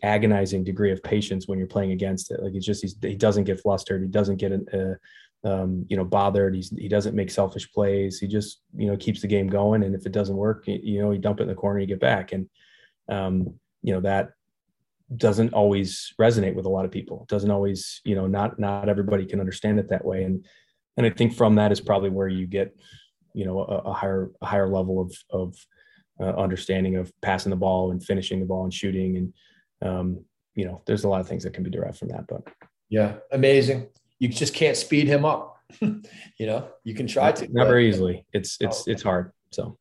[0.03, 2.41] agonizing degree of patience when you're playing against it.
[2.41, 4.03] Like it's just he doesn't get flustered.
[4.03, 6.55] He doesn't get uh, um, you know bothered.
[6.55, 8.19] He's he doesn't make selfish plays.
[8.19, 9.83] He just you know keeps the game going.
[9.83, 11.99] And if it doesn't work, you know, you dump it in the corner, you get
[11.99, 12.31] back.
[12.31, 12.49] And
[13.09, 14.31] um, you know that
[15.15, 17.23] doesn't always resonate with a lot of people.
[17.23, 20.23] It doesn't always you know not not everybody can understand it that way.
[20.23, 20.45] And
[20.97, 22.75] and I think from that is probably where you get
[23.33, 25.55] you know a, a higher a higher level of of
[26.19, 29.17] uh, understanding of passing the ball and finishing the ball and shooting.
[29.81, 30.25] And um,
[30.55, 32.47] you know there's a lot of things that can be derived from that but.
[32.89, 33.87] Yeah amazing.
[34.19, 35.53] You just can't speed him up.
[36.37, 38.25] You know you can try to not very easily.
[38.33, 39.77] It's it's oh, it's hard so.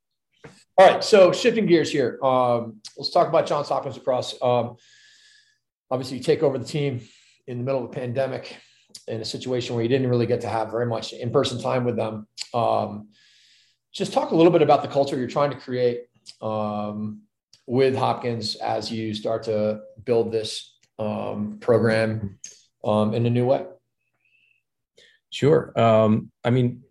[0.78, 4.76] All right so shifting gears here um, let's talk about john Hopkins lacrosse um,
[5.90, 7.00] obviously you take over the team
[7.46, 8.56] in the middle of a pandemic
[9.08, 11.96] in a situation where you didn't really get to have very much in-person time with
[11.96, 12.26] them.
[12.52, 13.08] Um,
[13.92, 16.04] just talk a little bit about the culture you're trying to create
[16.40, 17.22] um,
[17.66, 22.38] with Hopkins as you start to build this um, program
[22.84, 23.66] um, in a new way.
[25.30, 25.72] Sure.
[25.78, 26.82] Um, I mean,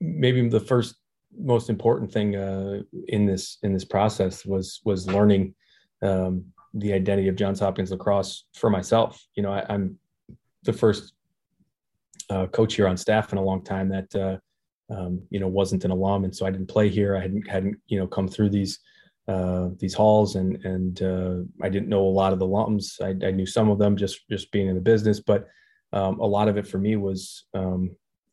[0.00, 0.96] maybe the first
[1.36, 5.54] most important thing uh, in this in this process was was learning
[6.00, 9.22] um, the identity of Johns Hopkins lacrosse for myself.
[9.34, 9.98] You know, I, am
[10.62, 11.12] the first
[12.30, 14.38] uh, coach here on staff in a long time that uh,
[14.90, 17.16] um, you know, wasn't an alum, and so I didn't play here.
[17.16, 18.78] I hadn't hadn't you know come through these
[19.28, 23.00] uh, these halls, and and uh, I didn't know a lot of the alums.
[23.00, 25.48] I, I, knew some of them just just being in the business, but
[25.92, 27.90] um, a lot of it for me was um,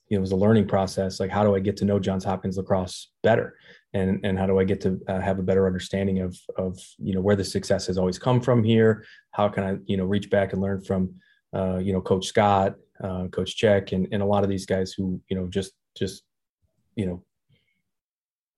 [0.09, 1.19] you know it was a learning process.
[1.19, 3.55] Like how do I get to know Johns Hopkins lacrosse better,
[3.93, 7.13] and and how do I get to uh, have a better understanding of of you
[7.13, 9.06] know where the success has always come from here?
[9.31, 11.13] How can I you know reach back and learn from
[11.56, 14.91] uh, you know Coach Scott, uh, Coach Chic, and and a lot of these guys
[14.91, 16.23] who you know just just
[16.96, 17.23] you know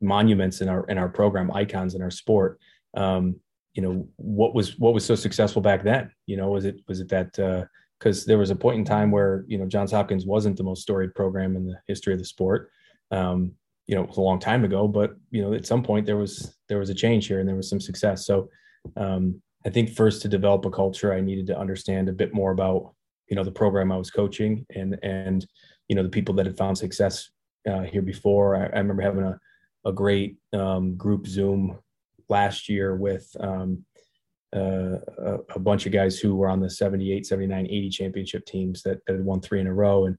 [0.02, 2.60] monuments in our in our program icons in our sport
[2.98, 3.36] um
[3.74, 7.00] you know what was what was so successful back then you know was it was
[7.00, 7.64] it that uh
[8.00, 10.82] because there was a point in time where you know johns hopkins wasn't the most
[10.82, 12.70] storied program in the history of the sport
[13.12, 13.54] um
[13.88, 16.18] you know, it was a long time ago, but you know, at some point there
[16.18, 18.26] was there was a change here and there was some success.
[18.26, 18.50] So
[18.96, 22.52] um, I think first to develop a culture, I needed to understand a bit more
[22.52, 22.94] about
[23.30, 25.46] you know the program I was coaching and and
[25.88, 27.30] you know the people that had found success
[27.70, 28.56] uh, here before.
[28.56, 29.40] I, I, remember having a
[29.86, 31.80] a great um, group Zoom
[32.30, 33.84] last year with um,
[34.56, 38.82] uh, a, a, bunch of guys who were on the 78, 79, 80 championship teams
[38.84, 40.06] that, that had won three in a row.
[40.06, 40.18] And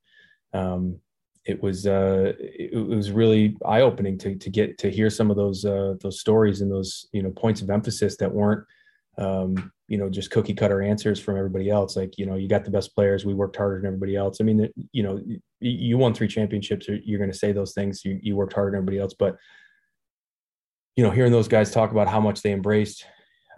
[0.53, 1.01] um,
[1.45, 5.31] it was uh, it, it, was really eye opening to to get to hear some
[5.31, 8.65] of those uh, those stories and those you know points of emphasis that weren't
[9.19, 11.97] um, you know just cookie cutter answers from everybody else.
[11.97, 14.39] Like you know you got the best players, we worked harder than everybody else.
[14.41, 15.21] I mean you know
[15.61, 18.05] you won three championships, you're going to say those things.
[18.05, 19.37] You you worked harder than everybody else, but
[20.97, 23.05] you know hearing those guys talk about how much they embraced.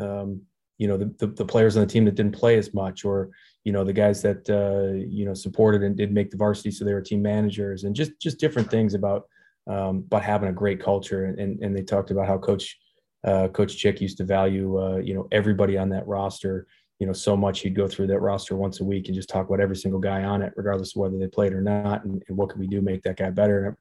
[0.00, 0.42] Um,
[0.78, 3.30] you know the, the, the players on the team that didn't play as much or
[3.64, 6.84] you know the guys that uh, you know supported and did make the varsity so
[6.84, 9.24] they were team managers and just just different things about
[9.68, 12.78] um, about having a great culture and and they talked about how coach
[13.26, 16.66] uh, coach Chic used to value uh, you know everybody on that roster
[16.98, 17.60] you know so much.
[17.60, 20.24] He'd go through that roster once a week and just talk about every single guy
[20.24, 22.76] on it regardless of whether they played or not and, and what can we do
[22.76, 23.66] to make that guy better?
[23.66, 23.76] And I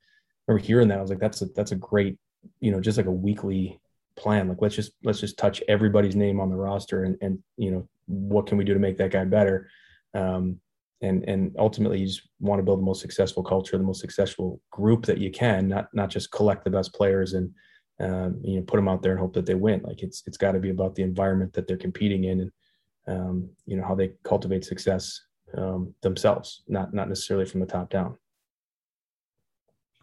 [0.51, 2.17] remember hearing that I was like that's a that's a great
[2.59, 3.79] you know just like a weekly
[4.17, 4.49] plan.
[4.49, 7.87] Like let's just let's just touch everybody's name on the roster and and you know
[8.07, 9.69] what can we do to make that guy better?
[10.13, 10.59] Um,
[11.01, 14.61] and and ultimately you just want to build the most successful culture the most successful
[14.71, 17.51] group that you can not not just collect the best players and
[17.99, 20.37] um, you know put them out there and hope that they win like it's it's
[20.37, 22.51] got to be about the environment that they're competing in and
[23.07, 25.21] um, you know how they cultivate success
[25.57, 28.17] um, themselves not not necessarily from the top down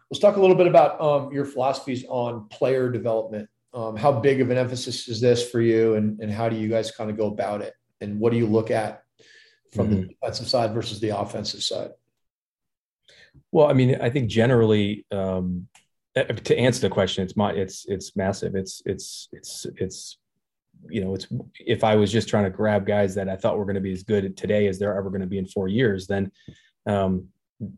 [0.09, 4.39] let's talk a little bit about um, your philosophies on player development um, how big
[4.39, 7.17] of an emphasis is this for you, and, and how do you guys kind of
[7.17, 7.73] go about it?
[8.01, 9.03] And what do you look at
[9.73, 10.01] from mm-hmm.
[10.01, 11.91] the defensive side versus the offensive side?
[13.51, 15.67] Well, I mean, I think generally, um,
[16.15, 18.55] to answer the question, it's my it's it's massive.
[18.55, 20.17] It's it's it's it's
[20.89, 21.27] you know, it's
[21.59, 23.93] if I was just trying to grab guys that I thought were going to be
[23.93, 26.31] as good today as they're ever going to be in four years, then
[26.85, 27.27] um,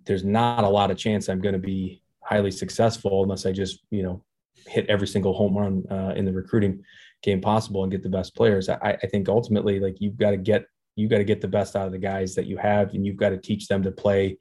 [0.06, 3.84] there's not a lot of chance I'm going to be highly successful unless I just
[3.92, 4.24] you know
[4.68, 6.84] hit every single home run uh, in the recruiting
[7.22, 8.68] game possible and get the best players.
[8.68, 10.66] I, I think ultimately, like you've got to get
[10.96, 13.18] you got to get the best out of the guys that you have, and you've
[13.18, 14.38] got to teach them to play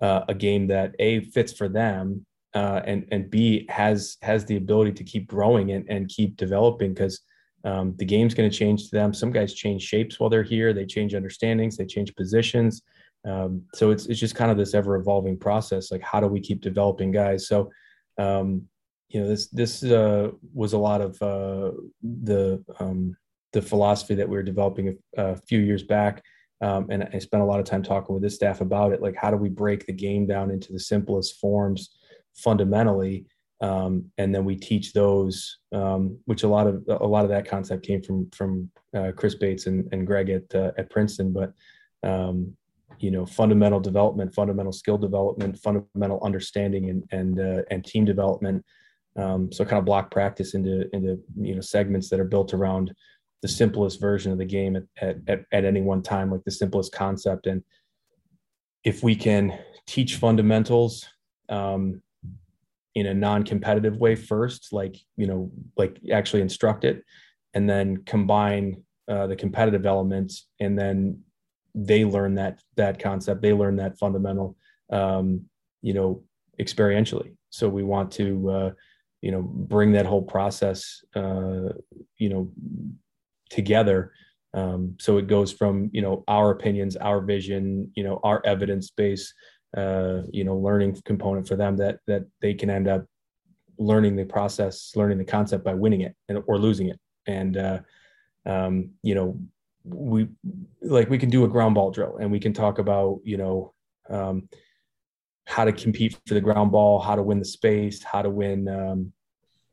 [0.00, 4.56] uh, a game that a fits for them, uh, and and b has has the
[4.56, 7.20] ability to keep growing and, and keep developing because
[7.64, 9.14] um, the game's going to change to them.
[9.14, 10.74] Some guys change shapes while they're here.
[10.74, 11.76] They change understandings.
[11.76, 12.82] They change positions.
[13.26, 15.90] Um, so it's it's just kind of this ever evolving process.
[15.90, 17.48] Like how do we keep developing guys?
[17.48, 17.70] So
[18.18, 18.68] um,
[19.08, 23.16] you know this this uh, was a lot of uh, the um,
[23.54, 26.22] the philosophy that we were developing a, a few years back
[26.60, 29.14] um, and i spent a lot of time talking with this staff about it like
[29.16, 31.96] how do we break the game down into the simplest forms
[32.34, 33.26] fundamentally
[33.60, 37.48] um, and then we teach those um, which a lot of a lot of that
[37.48, 41.52] concept came from from uh, chris bates and, and greg at uh, at princeton but
[42.02, 42.54] um,
[42.98, 48.64] you know fundamental development fundamental skill development fundamental understanding and and uh, and team development
[49.16, 52.92] um, so kind of block practice into into you know segments that are built around
[53.44, 56.92] the simplest version of the game at, at, at any one time, like the simplest
[56.92, 57.46] concept.
[57.46, 57.62] And
[58.84, 61.06] if we can teach fundamentals
[61.50, 62.00] um,
[62.94, 67.04] in a non-competitive way first, like you know, like actually instruct it,
[67.54, 71.20] and then combine uh, the competitive elements, and then
[71.74, 74.56] they learn that that concept, they learn that fundamental,
[74.90, 75.42] um,
[75.82, 76.22] you know,
[76.60, 77.34] experientially.
[77.50, 78.70] So we want to uh,
[79.24, 81.70] you know bring that whole process uh,
[82.18, 82.50] you know
[83.48, 84.12] together
[84.52, 88.90] um, so it goes from you know our opinions our vision you know our evidence
[88.90, 89.32] base
[89.76, 93.04] uh, you know learning component for them that that they can end up
[93.78, 97.78] learning the process learning the concept by winning it and, or losing it and uh,
[98.46, 99.38] um, you know
[99.84, 100.28] we
[100.82, 103.74] like we can do a ground ball drill and we can talk about you know
[104.10, 104.48] um,
[105.46, 108.68] how to compete for the ground ball, how to win the space, how to win,
[108.68, 109.12] um,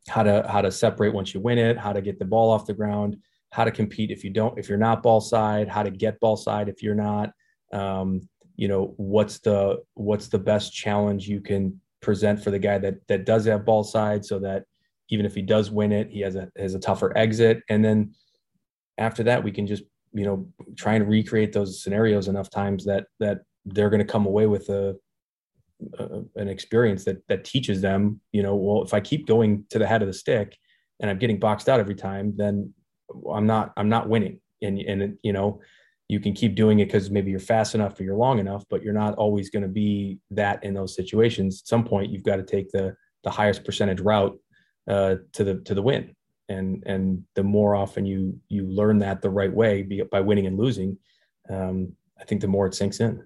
[0.07, 2.65] how to how to separate once you win it, how to get the ball off
[2.65, 3.17] the ground,
[3.51, 6.35] how to compete if you don't, if you're not ball side, how to get ball
[6.35, 7.31] side if you're not.
[7.71, 8.21] Um,
[8.61, 12.95] you know, what's the what's the best challenge you can present for the guy that
[13.07, 14.65] that does have ball side, so that
[15.09, 18.13] even if he does win it, he has a has a tougher exit, and then
[18.99, 19.81] after that, we can just
[20.13, 20.47] you know
[20.77, 24.69] try and recreate those scenarios enough times that that they're going to come away with
[24.69, 24.95] a
[25.97, 29.79] uh, an experience that that teaches them you know well if i keep going to
[29.79, 30.55] the head of the stick
[30.99, 32.71] and i'm getting boxed out every time then
[33.33, 34.39] i'm not i'm not winning.
[34.61, 35.61] And and you know
[36.11, 38.83] you can keep doing it because maybe you're fast enough or you're long enough but
[38.83, 42.35] you're not always going to be that in those situations at some point you've got
[42.35, 44.39] to take the the highest percentage route
[44.87, 46.15] uh, to the to the win.
[46.49, 50.21] And and the more often you you learn that the right way, be it by
[50.21, 50.97] winning and losing,
[51.49, 53.25] um, I think the more it sinks in.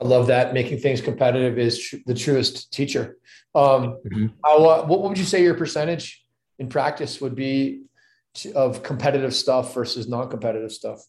[0.00, 0.52] I love that.
[0.52, 3.16] Making things competitive is tr- the truest teacher.
[3.54, 4.26] Um, mm-hmm.
[4.44, 6.24] how, uh, what, what would you say your percentage
[6.58, 7.82] in practice would be
[8.54, 11.04] of competitive stuff versus non-competitive stuff?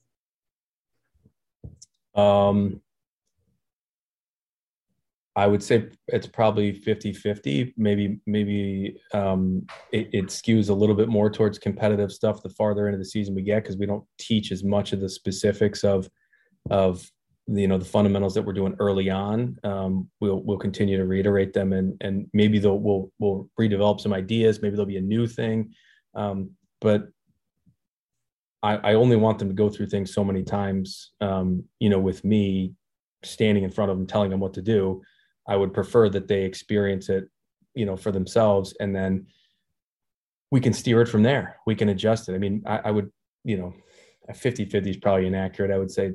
[2.16, 2.82] Um,
[5.36, 7.74] I would say it's probably 50 50.
[7.76, 12.88] Maybe, maybe um, it, it, skews a little bit more towards competitive stuff the farther
[12.88, 16.08] into the season we get because we don't teach as much of the specifics of,
[16.70, 17.10] of
[17.48, 19.58] you know the fundamentals that we're doing early on.
[19.64, 24.14] Um, we'll we'll continue to reiterate them and and maybe they'll we'll we'll redevelop some
[24.14, 24.62] ideas.
[24.62, 25.74] Maybe there'll be a new thing,
[26.14, 27.08] um, but
[28.64, 31.12] I, I only want them to go through things so many times.
[31.22, 32.74] Um, you know, with me
[33.24, 35.02] standing in front of them, telling them what to do
[35.48, 37.30] I would prefer that they experience it,
[37.76, 39.28] you know, for themselves, and then
[40.52, 41.58] we can steer it from there.
[41.66, 42.36] We can adjust it.
[42.36, 43.12] I mean, I, I would,
[43.44, 43.74] you know,
[44.30, 45.72] a 50 50 is probably inaccurate.
[45.72, 46.14] I would say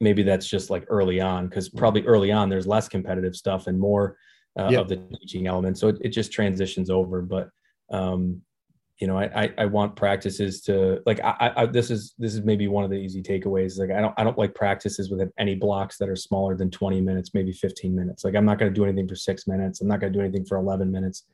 [0.00, 3.78] maybe that's just like early on, because probably early on there's less competitive stuff and
[3.78, 4.16] more
[4.58, 4.82] uh, yep.
[4.82, 5.76] of the teaching element.
[5.76, 7.20] So it, it just transitions over.
[7.20, 7.50] But
[7.90, 8.40] um,
[9.00, 12.42] you know, I, I, I want practices to like I, I this is this is
[12.42, 13.78] maybe one of the easy takeaways.
[13.78, 17.00] Like I don't I don't like practices with any blocks that are smaller than 20
[17.00, 18.24] minutes, maybe 15 minutes.
[18.24, 19.80] Like I'm not going to do anything for six minutes.
[19.80, 21.24] I'm not going to do anything for 11 minutes.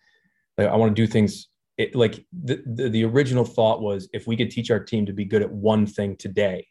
[0.56, 4.28] Like I want to do things it, like the, the the original thought was if
[4.28, 6.68] we could teach our team to be good at one thing today,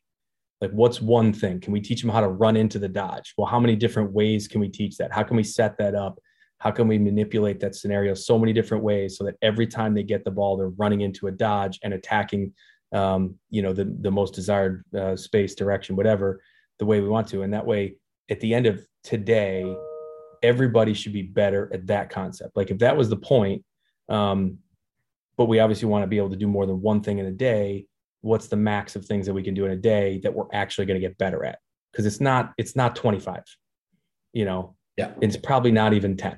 [0.61, 1.59] like what's one thing?
[1.59, 3.33] Can we teach them how to run into the dodge?
[3.37, 5.11] Well, how many different ways can we teach that?
[5.11, 6.19] How can we set that up?
[6.59, 10.03] How can we manipulate that scenario so many different ways so that every time they
[10.03, 12.53] get the ball they're running into a dodge and attacking
[12.93, 16.41] um, you know the, the most desired uh, space direction whatever
[16.79, 17.41] the way we want to.
[17.41, 17.95] And that way
[18.29, 19.75] at the end of today
[20.43, 22.55] everybody should be better at that concept.
[22.55, 23.63] Like if that was the point
[24.09, 24.59] um,
[25.37, 27.31] but we obviously want to be able to do more than one thing in a
[27.31, 27.85] day
[28.21, 30.85] what's the max of things that we can do in a day that we're actually
[30.85, 31.59] going to get better at?
[31.91, 33.43] Because it's not it's not 25
[34.35, 34.75] you know?
[34.97, 35.11] Yeah.
[35.21, 36.37] It's probably not even 10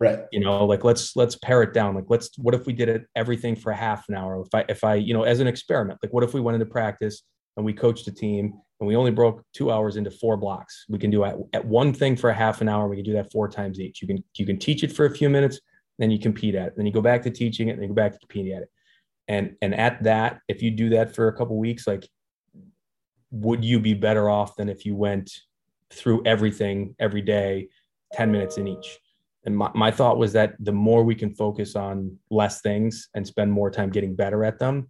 [0.00, 0.20] right.
[0.32, 1.94] You know like let's let's pare it down.
[1.94, 4.40] Like let's what if we did it everything for half an hour?
[4.40, 6.66] If i if i you know as an experiment like what if we went into
[6.66, 7.22] practice
[7.56, 10.84] and we coached a team and we only broke two hours into four blocks?
[10.88, 13.14] We can do at, at one thing for a half an hour we can do
[13.14, 14.02] that four times each.
[14.02, 15.60] You can you can teach it for a few minutes
[15.98, 16.74] then you compete at it.
[16.76, 18.62] Then you go back to teaching it and then you go back to competing at
[18.62, 18.70] it.
[19.28, 22.08] And and at that if you do that for a couple weeks like
[23.32, 25.32] would you be better off than if you went
[25.90, 27.68] through everything every day
[28.12, 28.98] 10 minutes in each
[29.46, 33.26] and my, my thought was that the more we can focus on less things and
[33.26, 34.88] spend more time getting better at them,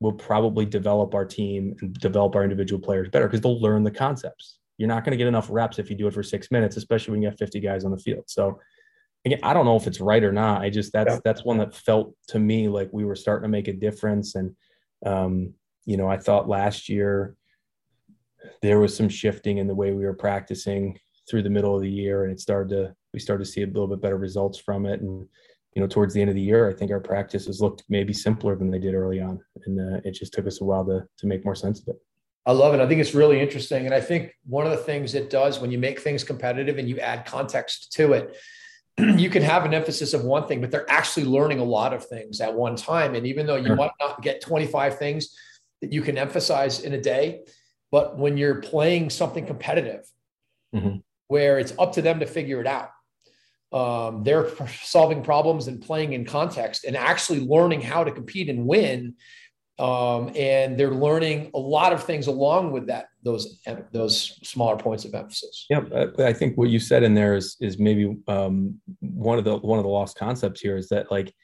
[0.00, 3.90] we'll probably develop our team and develop our individual players better because they'll learn the
[3.90, 4.58] concepts.
[4.76, 7.12] You're not going to get enough reps if you do it for six minutes, especially
[7.12, 8.24] when you have 50 guys on the field.
[8.26, 8.58] So
[9.24, 10.62] again, I don't know if it's right or not.
[10.62, 11.20] I just that's yeah.
[11.24, 14.34] that's one that felt to me like we were starting to make a difference.
[14.34, 14.56] And
[15.06, 17.36] um, you know, I thought last year
[18.60, 20.98] there was some shifting in the way we were practicing
[21.30, 23.66] through the middle of the year, and it started to we started to see a
[23.66, 25.00] little bit better results from it.
[25.00, 25.28] And
[25.74, 28.56] you know, towards the end of the year, I think our practices looked maybe simpler
[28.56, 31.26] than they did early on, and uh, it just took us a while to to
[31.26, 31.96] make more sense of it.
[32.44, 32.80] I love it.
[32.80, 35.70] I think it's really interesting, and I think one of the things it does when
[35.70, 38.36] you make things competitive and you add context to it,
[38.98, 42.04] you can have an emphasis of one thing, but they're actually learning a lot of
[42.06, 43.14] things at one time.
[43.14, 45.34] And even though you might not get 25 things
[45.80, 47.44] that you can emphasize in a day,
[47.90, 50.04] but when you're playing something competitive,
[50.74, 50.96] mm-hmm.
[51.28, 52.90] where it's up to them to figure it out
[53.72, 54.50] um, they're
[54.82, 59.14] solving problems and playing in context and actually learning how to compete and win.
[59.78, 63.60] Um, and they're learning a lot of things along with that those
[63.90, 65.66] those smaller points of emphasis.
[65.70, 65.80] Yeah,
[66.18, 69.78] I think what you said in there is is maybe um, one of the one
[69.78, 71.34] of the lost concepts here is that like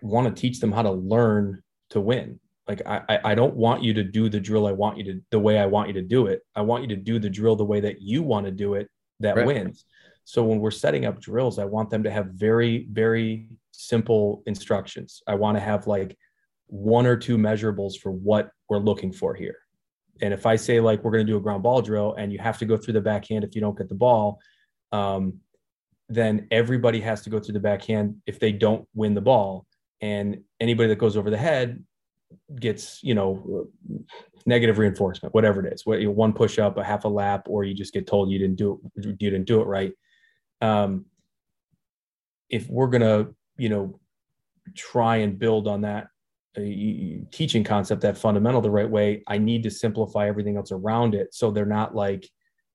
[0.00, 2.38] want to teach them how to learn to win.
[2.68, 5.38] Like I I don't want you to do the drill I want you to the
[5.38, 6.42] way I want you to do it.
[6.54, 8.88] I want you to do the drill the way that you want to do it
[9.20, 9.46] that right.
[9.46, 9.84] wins.
[10.28, 15.22] So when we're setting up drills, I want them to have very, very simple instructions.
[15.28, 16.18] I want to have like
[16.66, 19.54] one or two measurables for what we're looking for here.
[20.20, 22.40] And if I say like we're going to do a ground ball drill and you
[22.40, 24.40] have to go through the backhand if you don't get the ball,
[24.90, 25.34] um,
[26.08, 29.64] then everybody has to go through the backhand if they don't win the ball.
[30.00, 31.84] And anybody that goes over the head
[32.58, 33.68] gets, you know,
[34.44, 37.92] negative reinforcement, whatever it is, one push up, a half a lap, or you just
[37.92, 39.92] get told you didn't do it, you didn't do it right
[40.60, 41.06] um,
[42.48, 44.00] if we're going to, you know,
[44.74, 46.08] try and build on that
[46.56, 51.14] uh, teaching concept, that fundamental the right way, I need to simplify everything else around
[51.14, 51.34] it.
[51.34, 52.28] So they're not like,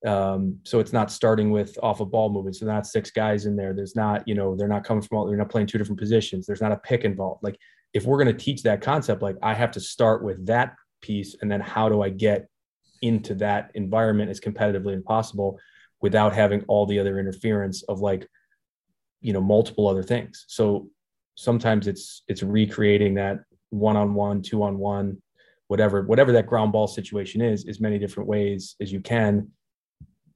[0.06, 2.56] Um, so it's not starting with off a ball movement.
[2.56, 3.74] So not six guys in there.
[3.74, 6.46] There's not, you know, they're not coming from all, they're not playing two different positions.
[6.46, 7.44] There's not a pick involved.
[7.44, 7.58] Like
[7.94, 11.36] if we're going to teach that concept, like I have to start with that piece.
[11.40, 12.48] And then how do I get
[13.02, 15.60] into that environment as competitively as possible
[16.02, 18.28] without having all the other interference of like,
[19.22, 20.46] you know, multiple other things.
[20.48, 20.90] So
[21.36, 23.40] sometimes it's, it's recreating that
[23.70, 25.22] one-on-one, two-on-one,
[25.68, 29.50] whatever, whatever that ground ball situation is, as many different ways as you can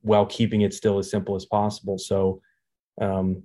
[0.02, 1.98] while keeping it still as simple as possible.
[1.98, 2.42] So
[3.02, 3.44] um,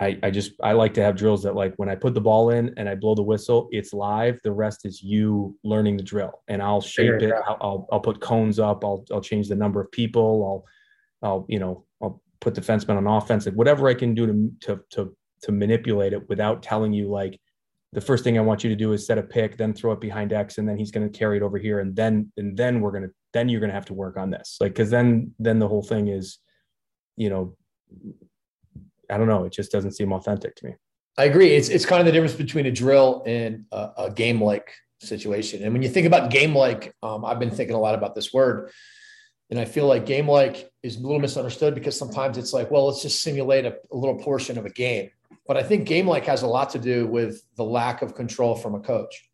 [0.00, 2.50] I, I just I like to have drills that like when I put the ball
[2.50, 4.40] in and I blow the whistle, it's live.
[4.42, 7.32] The rest is you learning the drill, and I'll shape it.
[7.46, 8.84] I'll, I'll, I'll put cones up.
[8.84, 10.44] I'll I'll change the number of people.
[10.44, 10.64] I'll
[11.22, 13.46] I'll you know I'll put defensemen on offense.
[13.46, 17.38] Whatever I can do to to to to manipulate it without telling you like
[17.92, 20.00] the first thing I want you to do is set a pick, then throw it
[20.00, 22.80] behind X, and then he's going to carry it over here, and then and then
[22.80, 25.68] we're gonna then you're gonna have to work on this, like because then then the
[25.68, 26.38] whole thing is,
[27.16, 27.54] you know,
[29.10, 30.74] I don't know, it just doesn't seem authentic to me.
[31.18, 31.54] I agree.
[31.54, 35.62] It's it's kind of the difference between a drill and a, a game like situation.
[35.62, 38.32] And when you think about game like, um, I've been thinking a lot about this
[38.32, 38.70] word,
[39.52, 42.88] and I feel like game like is a little misunderstood because sometimes it's like, well,
[42.88, 45.10] let's just simulate a, a little portion of a game
[45.46, 48.54] but I think game like has a lot to do with the lack of control
[48.54, 49.28] from a coach.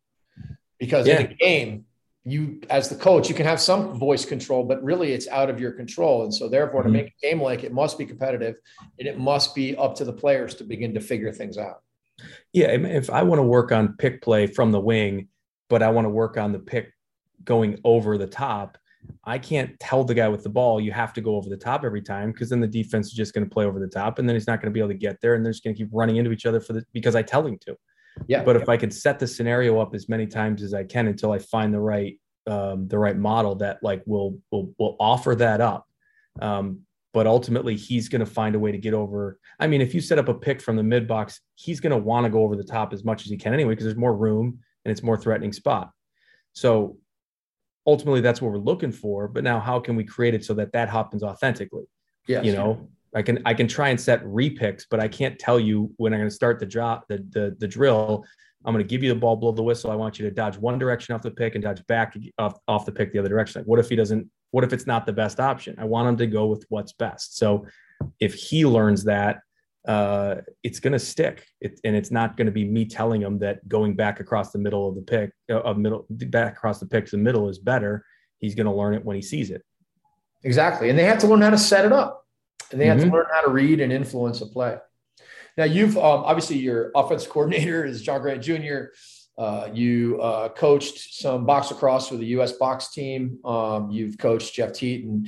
[0.79, 1.19] Because yeah.
[1.19, 1.85] in a game,
[2.23, 5.59] you as the coach, you can have some voice control, but really it's out of
[5.59, 6.23] your control.
[6.23, 6.93] And so therefore, mm-hmm.
[6.93, 8.55] to make a game like it must be competitive
[8.97, 11.81] and it must be up to the players to begin to figure things out.
[12.53, 12.67] Yeah.
[12.67, 15.27] If I want to work on pick play from the wing,
[15.69, 16.91] but I want to work on the pick
[17.43, 18.77] going over the top,
[19.23, 21.83] I can't tell the guy with the ball, you have to go over the top
[21.83, 24.27] every time because then the defense is just going to play over the top and
[24.27, 25.77] then he's not going to be able to get there and they're just going to
[25.81, 27.75] keep running into each other for the because I tell him to.
[28.27, 28.43] Yeah.
[28.43, 31.31] But if I could set the scenario up as many times as I can until
[31.31, 35.61] I find the right um, the right model that like will will will offer that
[35.61, 35.87] up.
[36.41, 36.81] Um,
[37.13, 39.39] but ultimately he's going to find a way to get over.
[39.59, 41.97] I mean, if you set up a pick from the mid box, he's going to
[41.97, 44.15] want to go over the top as much as he can anyway because there's more
[44.15, 45.91] room and it's more threatening spot.
[46.53, 46.97] So
[47.85, 50.71] ultimately that's what we're looking for but now how can we create it so that
[50.71, 51.85] that happens authentically?
[52.27, 55.59] Yeah you know i can i can try and set repicks but i can't tell
[55.59, 58.23] you when i'm going to start the drop the, the the drill.
[58.65, 59.89] I'm going to give you the ball blow the whistle.
[59.89, 62.85] I want you to dodge one direction off the pick and dodge back off, off
[62.85, 63.61] the pick the other direction.
[63.61, 65.75] Like what if he doesn't what if it's not the best option?
[65.77, 67.37] I want him to go with what's best.
[67.37, 67.65] So
[68.19, 69.39] if he learns that
[69.87, 71.45] uh, it's going to stick.
[71.61, 74.59] It, and it's not going to be me telling them that going back across the
[74.59, 77.59] middle of the pick, uh, of middle back across the pick to the middle is
[77.59, 78.05] better.
[78.39, 79.63] He's going to learn it when he sees it.
[80.43, 82.25] Exactly, and they have to learn how to set it up,
[82.71, 83.09] and they have mm-hmm.
[83.09, 84.77] to learn how to read and influence a play.
[85.57, 88.93] Now, you've um, obviously your offense coordinator is John Grant Jr.
[89.37, 92.53] Uh, you uh, coached some box lacrosse for the U.S.
[92.53, 93.39] box team.
[93.43, 95.27] Um, you've coached Jeff Teat and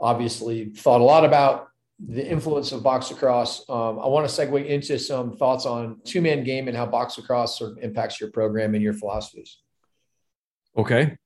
[0.00, 1.67] obviously thought a lot about
[2.06, 3.64] the influence of box lacrosse.
[3.68, 7.18] Um, I want to segue into some thoughts on two man game and how box
[7.18, 9.58] lacrosse sort of impacts your program and your philosophies.
[10.76, 11.16] Okay.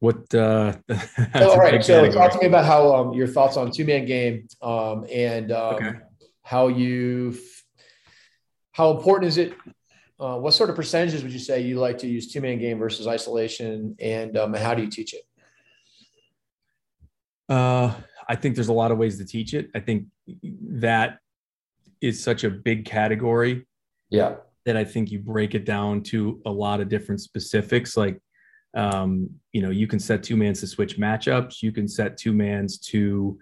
[0.00, 0.34] What?
[0.34, 0.74] Uh,
[1.34, 1.84] all right.
[1.84, 5.52] So, talk to me about how um, your thoughts on two man game um, and
[5.52, 5.92] um, okay.
[6.42, 7.36] how you,
[8.72, 9.54] how important is it?
[10.18, 12.78] Uh, what sort of percentages would you say you like to use two man game
[12.78, 15.22] versus isolation, and um, how do you teach it?
[17.48, 17.92] Uh,
[18.28, 19.70] I think there's a lot of ways to teach it.
[19.74, 20.06] I think
[20.62, 21.18] that
[22.00, 23.66] is such a big category.
[24.10, 24.36] Yeah.
[24.66, 27.96] That I think you break it down to a lot of different specifics.
[27.96, 28.20] Like,
[28.74, 31.62] um, you know, you can set two mans to switch matchups.
[31.62, 33.38] You can set two mans to,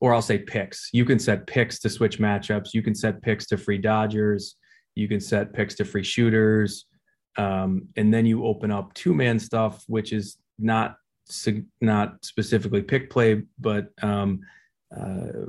[0.00, 0.90] or I'll say picks.
[0.92, 2.74] You can set picks to switch matchups.
[2.74, 4.56] You can set picks to free dodgers.
[4.94, 6.86] You can set picks to free shooters.
[7.38, 10.96] Um, and then you open up two man stuff, which is not
[11.80, 14.40] not specifically pick play, but um,
[14.96, 15.46] uh,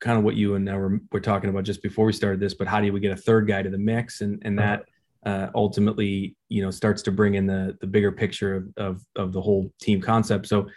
[0.00, 2.54] kind of what you and I were, were talking about just before we started this.
[2.54, 4.84] But how do we get a third guy to the mix, and and that
[5.24, 9.32] uh, ultimately you know starts to bring in the the bigger picture of, of of
[9.32, 10.48] the whole team concept.
[10.48, 10.68] So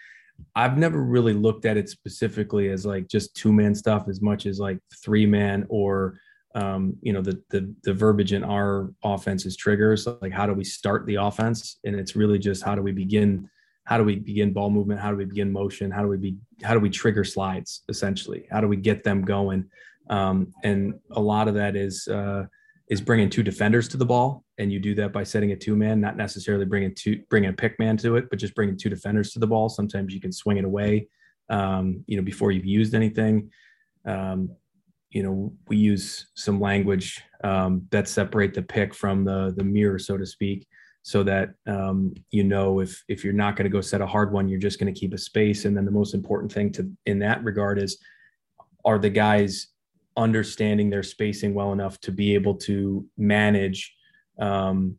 [0.56, 4.46] I've never really looked at it specifically as like just two man stuff as much
[4.46, 6.20] as like three man or
[6.54, 10.54] um, you know the, the the verbiage in our offense is triggers like how do
[10.54, 13.50] we start the offense and it's really just how do we begin
[13.86, 15.00] how do we begin ball movement?
[15.00, 15.92] How do we begin motion?
[15.92, 18.48] How do we be how do we trigger slides essentially?
[18.52, 19.66] How do we get them going?
[20.10, 22.46] Um, and a lot of that is uh,
[22.90, 24.44] is bringing two defenders to the ball.
[24.58, 27.54] And you do that by setting a two man not necessarily bringing two bringing a
[27.54, 29.70] pick man to it but just bringing two defenders to the ball.
[29.70, 31.08] Sometimes you can swing it away
[31.50, 33.52] um, you know before you've used anything.
[34.06, 34.50] Um,
[35.12, 40.00] you know we use some language um, that separate the pick from the the mirror
[40.00, 40.68] so to speak
[41.06, 44.34] so that um, you know if if you're not going to go set a hard
[44.34, 45.66] one, you're just going to keep a space.
[45.66, 48.00] And then the most important thing to in that regard is
[48.84, 49.68] are the guys
[50.18, 53.94] understanding their spacing well enough to be able to manage
[54.40, 54.96] um,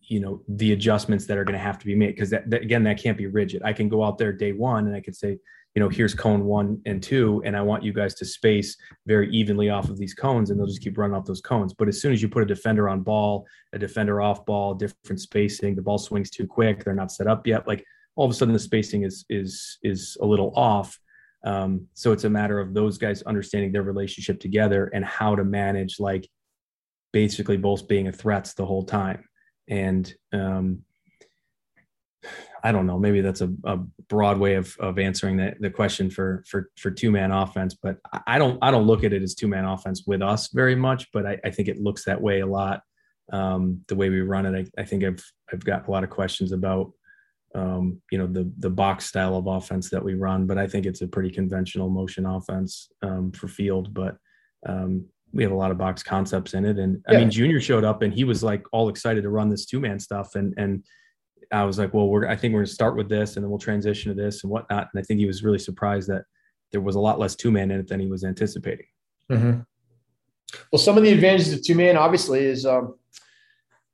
[0.00, 2.62] you know the adjustments that are going to have to be made because that, that,
[2.62, 5.14] again that can't be rigid i can go out there day one and i can
[5.14, 5.38] say
[5.74, 9.30] you know here's cone one and two and i want you guys to space very
[9.30, 12.00] evenly off of these cones and they'll just keep running off those cones but as
[12.00, 15.82] soon as you put a defender on ball a defender off ball different spacing the
[15.82, 17.84] ball swings too quick they're not set up yet like
[18.16, 20.98] all of a sudden the spacing is is is a little off
[21.44, 25.44] um, so it's a matter of those guys understanding their relationship together and how to
[25.44, 26.28] manage like
[27.12, 29.24] basically both being a threats the whole time.
[29.68, 30.80] And um,
[32.64, 33.76] I don't know, maybe that's a, a
[34.08, 37.98] broad way of, of answering the, the question for, for, for two man offense, but
[38.26, 41.12] I don't, I don't look at it as two man offense with us very much,
[41.12, 42.80] but I, I think it looks that way a lot.
[43.32, 46.10] Um, the way we run it, I, I think I've, I've got a lot of
[46.10, 46.92] questions about
[47.54, 50.46] um, you know the the box style of offense that we run.
[50.46, 53.94] But I think it's a pretty conventional motion offense um, for field.
[53.94, 54.16] But
[54.66, 56.78] um, we have a lot of box concepts in it.
[56.78, 57.16] And yeah.
[57.16, 59.80] I mean, Junior showed up and he was like all excited to run this two
[59.80, 60.34] man stuff.
[60.34, 60.84] And and
[61.52, 63.58] I was like, well, we're I think we're gonna start with this and then we'll
[63.58, 64.88] transition to this and whatnot.
[64.92, 66.24] And I think he was really surprised that
[66.72, 68.86] there was a lot less two man in it than he was anticipating.
[69.30, 69.60] Mm-hmm.
[70.72, 72.94] Well, some of the advantages of two man obviously is um,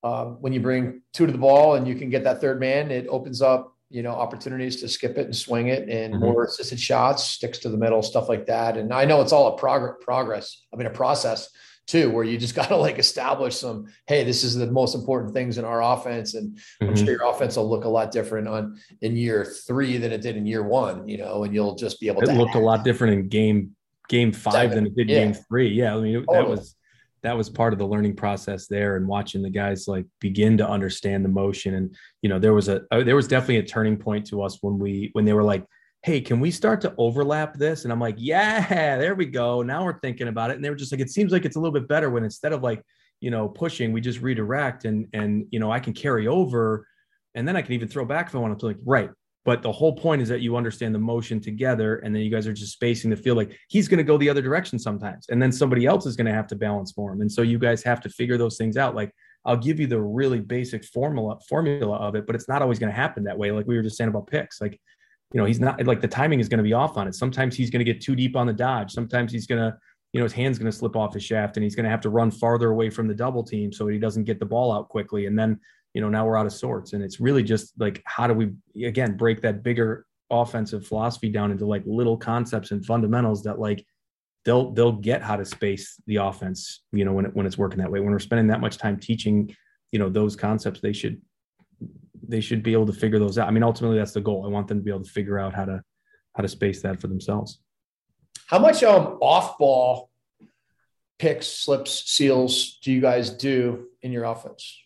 [0.03, 2.91] um, when you bring two to the ball and you can get that third man,
[2.91, 6.25] it opens up you know opportunities to skip it and swing it and mm-hmm.
[6.25, 8.77] more assisted shots, sticks to the middle, stuff like that.
[8.77, 10.65] And I know it's all a prog- progress.
[10.73, 11.49] I mean, a process
[11.91, 13.87] too, where you just got to like establish some.
[14.07, 16.89] Hey, this is the most important things in our offense, and mm-hmm.
[16.89, 20.21] I'm sure your offense will look a lot different on in year three than it
[20.21, 21.09] did in year one.
[21.09, 22.33] You know, and you'll just be able it to.
[22.33, 22.63] Looked add.
[22.63, 23.77] a lot different in game
[24.09, 24.77] game five Seven.
[24.77, 25.25] than it did yeah.
[25.25, 25.69] game three.
[25.69, 26.37] Yeah, I mean totally.
[26.37, 26.77] that was
[27.23, 30.69] that was part of the learning process there and watching the guys like begin to
[30.69, 33.97] understand the motion and you know there was a uh, there was definitely a turning
[33.97, 35.65] point to us when we when they were like
[36.03, 39.85] hey can we start to overlap this and i'm like yeah there we go now
[39.85, 41.73] we're thinking about it and they were just like it seems like it's a little
[41.73, 42.83] bit better when instead of like
[43.21, 46.87] you know pushing we just redirect and and you know i can carry over
[47.35, 49.11] and then i can even throw back if i want to like right
[49.45, 52.47] but the whole point is that you understand the motion together, and then you guys
[52.47, 53.39] are just spacing the field.
[53.39, 56.27] Like he's going to go the other direction sometimes, and then somebody else is going
[56.27, 57.23] to have to balance for him.
[57.23, 58.95] And so you guys have to figure those things out.
[58.95, 59.13] Like
[59.47, 62.93] I'll give you the really basic formula formula of it, but it's not always going
[62.93, 63.51] to happen that way.
[63.51, 64.79] Like we were just saying about picks, like
[65.33, 67.15] you know he's not like the timing is going to be off on it.
[67.15, 68.93] Sometimes he's going to get too deep on the dodge.
[68.93, 69.77] Sometimes he's going to
[70.13, 72.01] you know his hand's going to slip off his shaft, and he's going to have
[72.03, 74.89] to run farther away from the double team so he doesn't get the ball out
[74.89, 75.27] quickly.
[75.27, 75.61] And then
[75.95, 78.53] you know now we're out of sorts and it's really just like how do we
[78.85, 83.85] again break that bigger offensive philosophy down into like little concepts and fundamentals that like
[84.45, 87.79] they'll they'll get how to space the offense you know when it, when it's working
[87.79, 89.55] that way when we're spending that much time teaching
[89.91, 91.21] you know those concepts they should
[92.31, 93.49] they should be able to figure those out.
[93.49, 94.45] I mean ultimately that's the goal.
[94.45, 95.83] I want them to be able to figure out how to
[96.35, 97.61] how to space that for themselves.
[98.47, 100.11] How much um off ball
[101.19, 104.77] picks slips seals do you guys do in your offense?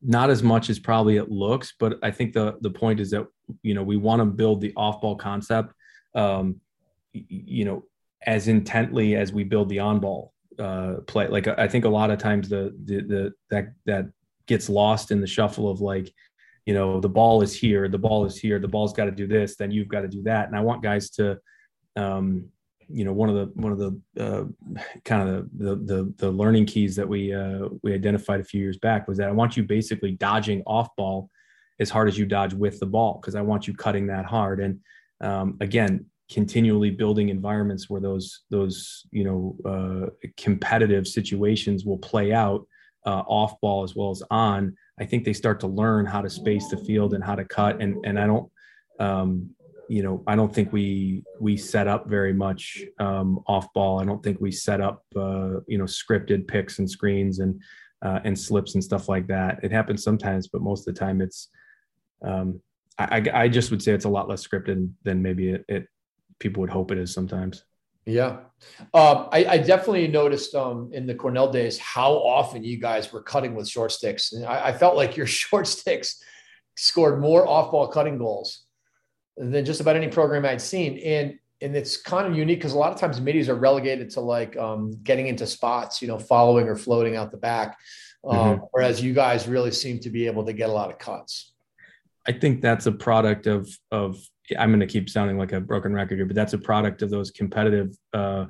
[0.00, 3.26] Not as much as probably it looks, but I think the the point is that
[3.62, 5.72] you know we want to build the off ball concept,
[6.14, 6.60] um,
[7.12, 7.84] you know,
[8.26, 11.28] as intently as we build the on ball uh, play.
[11.28, 14.06] Like I think a lot of times the the, the that that
[14.46, 16.12] gets lost in the shuffle of like,
[16.66, 19.26] you know, the ball is here, the ball is here, the ball's got to do
[19.26, 21.38] this, then you've got to do that, and I want guys to
[21.96, 22.48] um,
[22.88, 24.44] you know one of the one of the uh,
[25.04, 28.78] kind of the, the the learning keys that we uh, we identified a few years
[28.78, 31.30] back was that I want you basically dodging off ball
[31.80, 34.60] as hard as you dodge with the ball because I want you cutting that hard
[34.60, 34.80] and
[35.20, 42.32] um, again continually building environments where those those you know uh, competitive situations will play
[42.32, 42.66] out
[43.06, 44.76] uh, off ball as well as on.
[45.00, 47.80] I think they start to learn how to space the field and how to cut
[47.80, 48.50] and and I don't
[49.00, 49.54] um,
[49.88, 54.00] you know, I don't think we we set up very much um, off ball.
[54.00, 57.60] I don't think we set up uh, you know scripted picks and screens and
[58.00, 59.60] uh, and slips and stuff like that.
[59.62, 61.48] It happens sometimes, but most of the time it's.
[62.24, 62.60] Um,
[62.98, 65.86] I, I just would say it's a lot less scripted than maybe it, it
[66.38, 67.64] people would hope it is sometimes.
[68.04, 68.38] Yeah,
[68.94, 73.22] um, I, I, definitely noticed um, in the Cornell days how often you guys were
[73.22, 76.20] cutting with short sticks, and I, I felt like your short sticks
[76.76, 78.64] scored more off-ball cutting goals
[79.36, 80.98] than just about any program I'd seen.
[80.98, 84.20] And and it's kind of unique because a lot of times middies are relegated to
[84.20, 87.78] like um, getting into spots, you know, following or floating out the back.
[88.24, 88.64] Um, mm-hmm.
[88.72, 91.52] Whereas you guys really seem to be able to get a lot of cuts.
[92.26, 94.18] I think that's a product of of
[94.58, 97.10] I'm going to keep sounding like a broken record here, but that's a product of
[97.10, 98.46] those competitive, uh,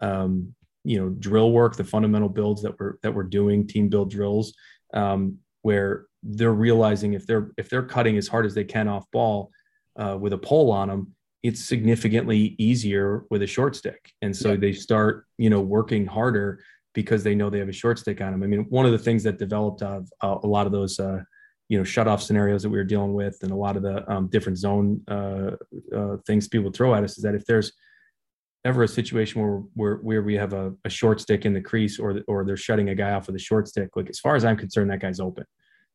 [0.00, 4.10] um, you know, drill work, the fundamental builds that we're that we're doing, team build
[4.10, 4.54] drills,
[4.94, 9.04] um, where they're realizing if they're if they're cutting as hard as they can off
[9.12, 9.50] ball
[9.96, 14.50] uh, with a pole on them, it's significantly easier with a short stick, and so
[14.50, 14.56] yeah.
[14.56, 16.60] they start you know working harder
[16.92, 18.42] because they know they have a short stick on them.
[18.42, 20.98] I mean, one of the things that developed out of uh, a lot of those
[20.98, 21.20] uh,
[21.68, 24.10] you know shut off scenarios that we were dealing with, and a lot of the
[24.10, 25.52] um, different zone uh,
[25.94, 27.72] uh, things people throw at us is that if there's
[28.64, 31.98] ever a situation where where, where we have a, a short stick in the crease
[31.98, 34.44] or or they're shutting a guy off with a short stick, like as far as
[34.44, 35.44] I'm concerned, that guy's open.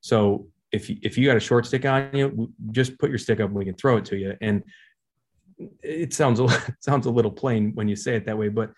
[0.02, 3.40] So if you, if you got a short stick on you, just put your stick
[3.40, 4.36] up and we can throw it to you.
[4.42, 4.64] And
[5.84, 6.48] it sounds a,
[6.80, 8.72] sounds a little plain when you say it that way, but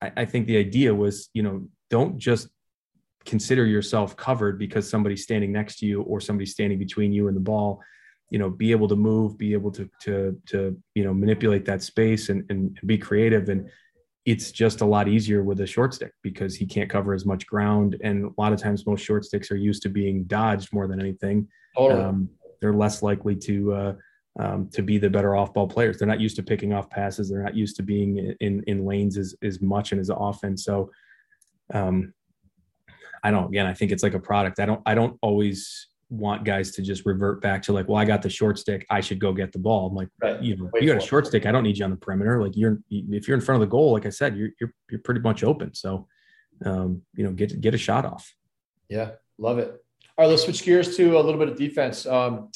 [0.00, 2.48] I, I think the idea was, you know, don't just
[3.24, 7.36] consider yourself covered because somebody's standing next to you or somebody's standing between you and
[7.36, 7.80] the ball
[8.30, 11.82] you know be able to move be able to to to you know manipulate that
[11.82, 13.68] space and and be creative and
[14.26, 17.46] it's just a lot easier with a short stick because he can't cover as much
[17.46, 17.96] ground.
[18.02, 21.00] And a lot of times, most short sticks are used to being dodged more than
[21.00, 21.48] anything.
[21.76, 22.02] Totally.
[22.02, 22.28] Um,
[22.60, 23.94] they're less likely to uh,
[24.38, 25.98] um, to be the better off ball players.
[25.98, 27.30] They're not used to picking off passes.
[27.30, 30.56] They're not used to being in in lanes as as much and as often.
[30.56, 30.90] So,
[31.72, 32.12] um,
[33.22, 33.48] I don't.
[33.48, 34.60] Again, I think it's like a product.
[34.60, 34.82] I don't.
[34.86, 38.28] I don't always want guys to just revert back to like, well, I got the
[38.28, 39.86] short stick, I should go get the ball.
[39.86, 40.42] I'm like, right.
[40.42, 42.42] you know, Wait you got a short stick, I don't need you on the perimeter.
[42.42, 45.00] Like you're if you're in front of the goal, like I said, you're you're you're
[45.00, 45.72] pretty much open.
[45.74, 46.06] So
[46.64, 48.34] um, you know, get get a shot off.
[48.88, 49.68] Yeah, love it.
[50.18, 52.06] All right, let's switch gears to a little bit of defense.
[52.06, 52.50] Um,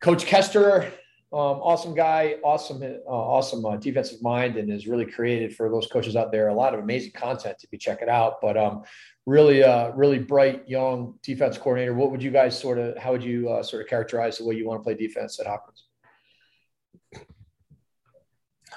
[0.00, 0.90] Coach Kester,
[1.32, 5.86] um, awesome guy, awesome, uh, awesome uh, defensive mind, and has really created for those
[5.86, 8.40] coaches out there a lot of amazing content to be checking out.
[8.42, 8.82] But um,
[9.26, 11.94] really, uh, really bright young defense coordinator.
[11.94, 12.98] What would you guys sort of?
[12.98, 15.46] How would you uh, sort of characterize the way you want to play defense at
[15.46, 15.84] Hopkins?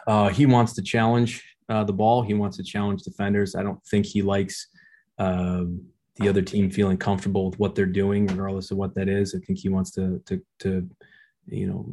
[0.06, 2.22] Uh, he wants to challenge uh, the ball.
[2.22, 3.56] He wants to challenge defenders.
[3.56, 4.68] I don't think he likes
[5.18, 5.82] um,
[6.18, 9.34] the other team feeling comfortable with what they're doing, regardless of what that is.
[9.34, 10.88] I think he wants to to to
[11.48, 11.86] you know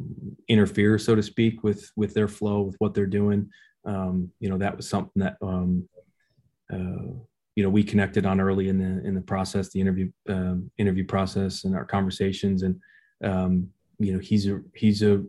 [0.47, 3.49] interfere, so to speak, with with their flow, with what they're doing.
[3.85, 5.87] Um, you know that was something that um,
[6.71, 7.13] uh,
[7.55, 11.05] you know we connected on early in the in the process the interview um, interview
[11.05, 12.63] process and our conversations.
[12.63, 12.79] And
[13.23, 15.23] um, you know he's a he's a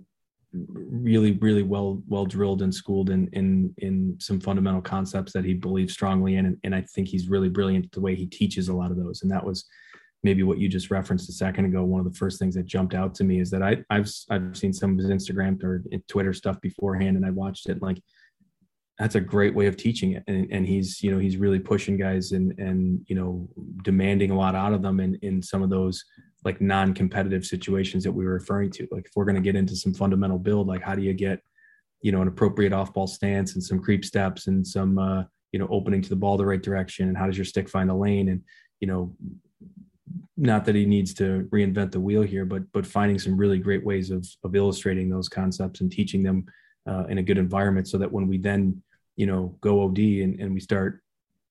[0.54, 5.54] really really well well drilled and schooled in in in some fundamental concepts that he
[5.54, 6.44] believes strongly in.
[6.46, 9.22] And, and i think he's really brilliant the way he teaches a lot of those.
[9.22, 9.64] And that was
[10.22, 12.94] maybe what you just referenced a second ago one of the first things that jumped
[12.94, 16.32] out to me is that i i've i've seen some of his instagram or twitter
[16.32, 17.98] stuff beforehand and i watched it like
[18.98, 20.22] that's a great way of teaching it.
[20.26, 23.48] And, and he's you know he's really pushing guys and and you know
[23.82, 26.04] demanding a lot out of them in in some of those
[26.44, 28.86] like non-competitive situations that we were referring to.
[28.90, 31.40] Like if we're going to get into some fundamental build like how do you get
[32.02, 35.68] you know an appropriate off-ball stance and some creep steps and some uh you know
[35.70, 38.28] opening to the ball the right direction and how does your stick find the lane
[38.28, 38.42] and
[38.80, 39.14] you know
[40.42, 43.84] not that he needs to reinvent the wheel here but but finding some really great
[43.84, 46.44] ways of of illustrating those concepts and teaching them
[46.88, 48.82] uh, in a good environment so that when we then
[49.16, 51.00] you know go od and, and we start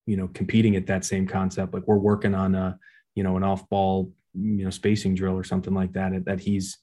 [0.06, 2.78] you know competing at that same concept like we're working on a
[3.16, 6.78] you know an off ball you know spacing drill or something like that that he's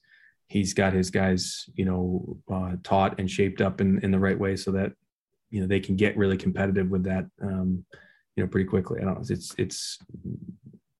[0.47, 4.39] he's got his guys you know uh, taught and shaped up in in the right
[4.39, 4.93] way so that
[5.51, 7.85] you know they can get really competitive with that um
[8.39, 9.01] you know pretty quickly.
[9.03, 9.99] I don't it's it's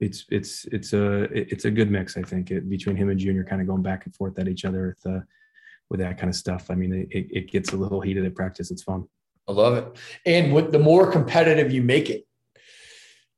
[0.01, 3.45] it's it's it's a it's a good mix i think it, between him and junior
[3.45, 5.21] kind of going back and forth at each other with uh,
[5.91, 8.71] with that kind of stuff i mean it, it gets a little heated at practice
[8.71, 9.05] it's fun
[9.49, 12.27] i love it and with the more competitive you make it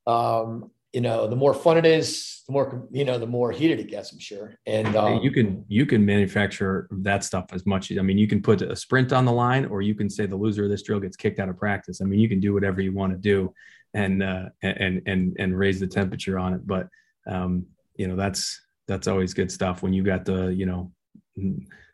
[0.07, 3.79] um you know, the more fun it is, the more you know, the more heated
[3.79, 4.11] it gets.
[4.11, 4.55] I'm sure.
[4.65, 7.91] And um, you can you can manufacture that stuff as much.
[7.97, 10.35] I mean, you can put a sprint on the line, or you can say the
[10.35, 12.01] loser of this drill gets kicked out of practice.
[12.01, 13.53] I mean, you can do whatever you want to do,
[13.93, 16.65] and uh, and and and raise the temperature on it.
[16.65, 16.87] But
[17.27, 17.65] um,
[17.95, 20.91] you know, that's that's always good stuff when you got the you know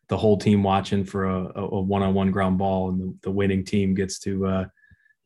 [0.10, 3.94] the whole team watching for a, a one-on-one ground ball, and the, the winning team
[3.94, 4.66] gets to uh,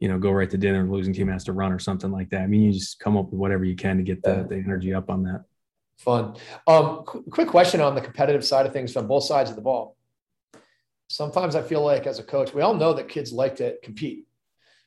[0.01, 2.41] you know, go right to dinner, losing team has to run or something like that.
[2.41, 4.95] I mean, you just come up with whatever you can to get the, the energy
[4.95, 5.43] up on that.
[5.97, 6.35] Fun.
[6.65, 9.61] Um, qu- quick question on the competitive side of things from both sides of the
[9.61, 9.95] ball.
[11.07, 14.25] Sometimes I feel like as a coach, we all know that kids like to compete,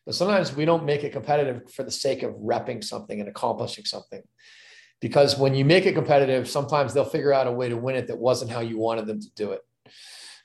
[0.07, 3.84] but sometimes we don't make it competitive for the sake of repping something and accomplishing
[3.84, 4.22] something.
[5.00, 8.07] Because when you make it competitive, sometimes they'll figure out a way to win it
[8.09, 9.61] that wasn't how you wanted them to do it.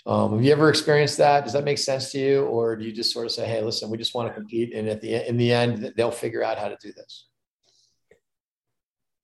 [0.06, 1.44] Um, have you ever experienced that?
[1.44, 3.90] Does that make sense to you, or do you just sort of say, "Hey, listen,
[3.90, 6.70] we just want to compete," and at the in the end, they'll figure out how
[6.70, 7.28] to do this?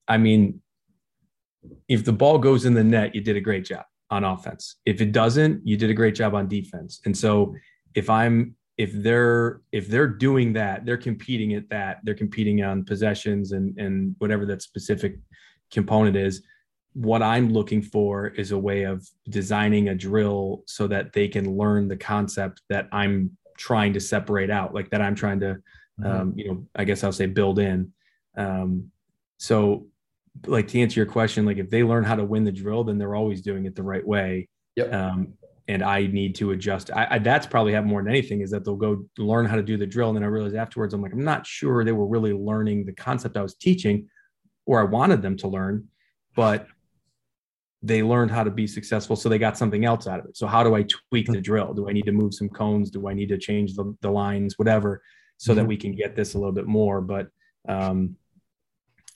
[0.08, 0.62] I mean,
[1.88, 4.76] if the ball goes in the net, you did a great job on offense.
[4.86, 7.00] If it doesn't, you did a great job on defense.
[7.06, 7.56] And so,
[7.96, 12.00] if I'm if they're if they're doing that, they're competing at that.
[12.04, 15.18] They're competing on possessions and and whatever that specific
[15.72, 16.44] component is
[16.96, 21.58] what I'm looking for is a way of designing a drill so that they can
[21.58, 25.58] learn the concept that I'm trying to separate out, like that I'm trying to,
[26.00, 26.06] mm-hmm.
[26.06, 27.92] um, you know, I guess I'll say build in.
[28.38, 28.92] Um,
[29.38, 29.88] so,
[30.48, 32.98] like to answer your question, like if they learn how to win the drill, then
[32.98, 34.48] they're always doing it the right way.
[34.78, 34.94] Yep.
[34.94, 35.34] Um,
[35.68, 36.92] and I need to adjust.
[36.92, 39.64] I, I, that's probably happened more than anything is that they'll go learn how to
[39.64, 42.08] do the drill, and then I realize afterwards, I'm like, I'm not sure they were
[42.08, 44.08] really learning the concept I was teaching,
[44.66, 45.88] or I wanted them to learn,
[46.36, 46.68] but
[47.82, 49.16] they learned how to be successful.
[49.16, 50.38] So they got something else out of it.
[50.38, 51.74] So how do i tweak the drill?
[51.74, 52.90] Do i need to move some cones?
[52.90, 55.04] Do i need to change the, the lines whatever
[55.38, 55.60] so mm-hmm.
[55.60, 57.02] that we can get this a little bit more?
[57.02, 57.28] But
[57.68, 58.16] um,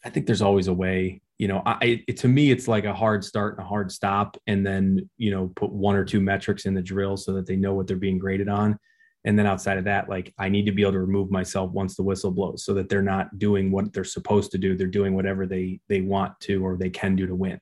[0.03, 2.93] i think there's always a way you know i it, to me it's like a
[2.93, 6.65] hard start and a hard stop and then you know put one or two metrics
[6.65, 8.77] in the drill so that they know what they're being graded on
[9.25, 11.95] and then outside of that like i need to be able to remove myself once
[11.95, 15.15] the whistle blows so that they're not doing what they're supposed to do they're doing
[15.15, 17.59] whatever they they want to or they can do to win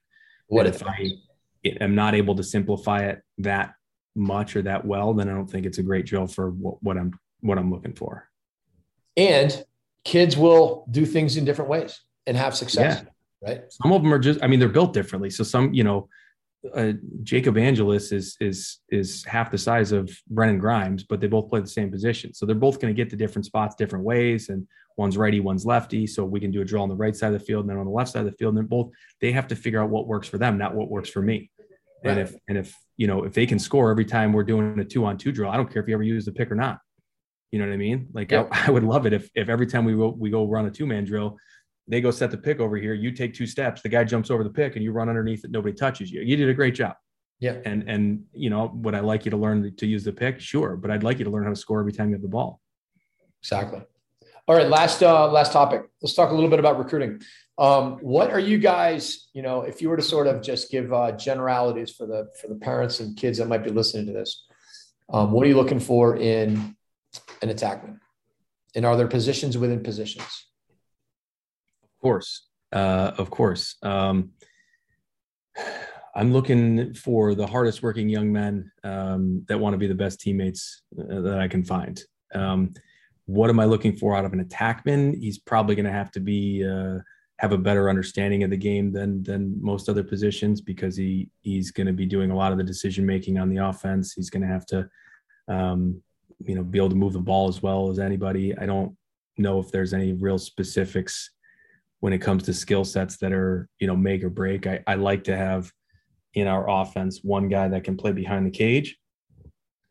[0.47, 1.11] what if I
[1.81, 3.73] am not able to simplify it that
[4.15, 6.97] much or that well, then I don't think it's a great drill for what, what
[6.97, 8.27] I'm what I'm looking for.
[9.15, 9.63] And
[10.03, 13.03] kids will do things in different ways and have success.
[13.03, 13.09] Yeah.
[13.45, 13.61] Right.
[13.69, 15.29] Some of them are just, I mean, they're built differently.
[15.29, 16.09] So some, you know,
[16.73, 21.49] uh, Jacob Angelus is is is half the size of Brennan Grimes, but they both
[21.49, 22.33] play the same position.
[22.33, 24.67] So they're both going to get to different spots different ways, and
[24.97, 26.07] one's righty, one's lefty.
[26.07, 27.77] So we can do a drill on the right side of the field and then
[27.77, 28.49] on the left side of the field.
[28.51, 31.09] And they're both they have to figure out what works for them, not what works
[31.09, 31.51] for me.
[32.03, 32.11] Right.
[32.11, 34.85] And if and if you know if they can score every time we're doing a
[34.85, 36.79] two on two drill, I don't care if you ever use the pick or not.
[37.51, 38.07] You know what I mean?
[38.13, 40.65] Like I, I, would love it if if every time we go, we go run
[40.65, 41.37] a two man drill,
[41.87, 42.93] they go set the pick over here.
[42.93, 43.81] You take two steps.
[43.81, 45.51] The guy jumps over the pick, and you run underneath it.
[45.51, 46.21] Nobody touches you.
[46.21, 46.95] You did a great job.
[47.39, 47.57] Yeah.
[47.65, 50.39] And and you know, would I like you to learn to use the pick?
[50.39, 52.27] Sure, but I'd like you to learn how to score every time you have the
[52.27, 52.61] ball.
[53.41, 53.81] Exactly.
[54.47, 55.83] All right, last uh, last topic.
[56.01, 57.21] Let's talk a little bit about recruiting.
[57.59, 59.29] Um, what are you guys?
[59.33, 62.47] You know, if you were to sort of just give uh, generalities for the for
[62.47, 64.45] the parents and kids that might be listening to this,
[65.11, 66.75] um, what are you looking for in
[67.41, 67.99] an attackman?
[68.75, 70.46] And are there positions within positions?
[72.07, 73.75] Course, uh, of course.
[73.83, 74.31] Um,
[76.15, 80.21] I'm looking for the hardest working young men um, that want to be the best
[80.21, 82.01] teammates uh, that I can find.
[82.33, 82.73] Um,
[83.25, 85.19] what am I looking for out of an attackman?
[85.19, 86.99] He's probably going to have to be uh,
[87.39, 91.71] have a better understanding of the game than than most other positions because he he's
[91.71, 94.13] going to be doing a lot of the decision making on the offense.
[94.13, 94.89] He's going to have to,
[95.49, 96.01] um,
[96.39, 98.57] you know, be able to move the ball as well as anybody.
[98.57, 98.95] I don't
[99.37, 101.31] know if there's any real specifics
[101.99, 104.67] when it comes to skill sets that are you know make or break.
[104.67, 105.71] I, I like to have
[106.33, 108.97] in our offense one guy that can play behind the cage,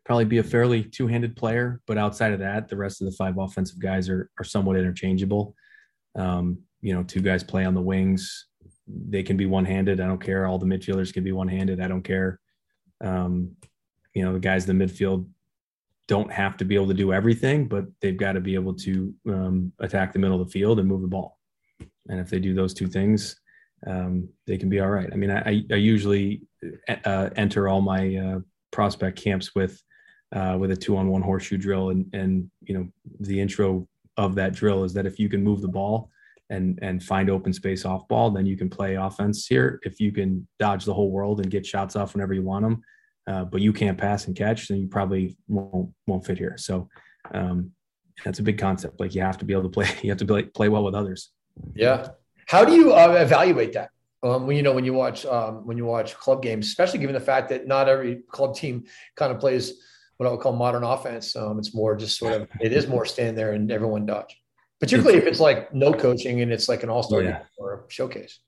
[0.04, 3.36] probably be a fairly two-handed player, but outside of that, the rest of the five
[3.38, 5.54] offensive guys are are somewhat interchangeable.
[6.14, 8.46] Um, you know, two guys play on the wings.
[8.86, 10.00] They can be one-handed.
[10.00, 10.46] I don't care.
[10.46, 11.80] All the midfielders can be one-handed.
[11.80, 12.38] I don't care.
[13.00, 13.56] Um,
[14.14, 15.26] you know, the guys in the midfield
[16.06, 19.12] don't have to be able to do everything, but they've got to be able to
[19.28, 21.35] um, attack the middle of the field and move the ball
[22.08, 23.36] and if they do those two things,
[23.86, 25.08] um, they can be all right.
[25.12, 26.42] I mean, I, I usually
[27.04, 28.38] uh, enter all my uh,
[28.72, 29.80] prospect camps with
[30.34, 32.88] uh, with a two on one horseshoe drill, and and you know
[33.20, 33.86] the intro
[34.16, 36.10] of that drill is that if you can move the ball
[36.50, 39.80] and and find open space off ball, then you can play offense here.
[39.82, 42.82] If you can dodge the whole world and get shots off whenever you want them,
[43.26, 46.56] uh, but you can't pass and catch, then you probably won't won't fit here.
[46.56, 46.88] So
[47.32, 47.72] um,
[48.24, 48.98] that's a big concept.
[48.98, 49.88] Like you have to be able to play.
[50.02, 51.30] You have to play play well with others.
[51.74, 52.08] Yeah.
[52.46, 53.90] How do you uh, evaluate that?
[54.22, 57.14] Um, when you know when you watch um, when you watch club games, especially given
[57.14, 58.84] the fact that not every club team
[59.14, 59.74] kind of plays
[60.16, 61.36] what I would call modern offense.
[61.36, 64.40] Um, it's more just sort of it is more stand there and everyone dodge.
[64.80, 67.42] Particularly if it's like no coaching and it's like an all star yeah.
[67.58, 68.40] or a showcase.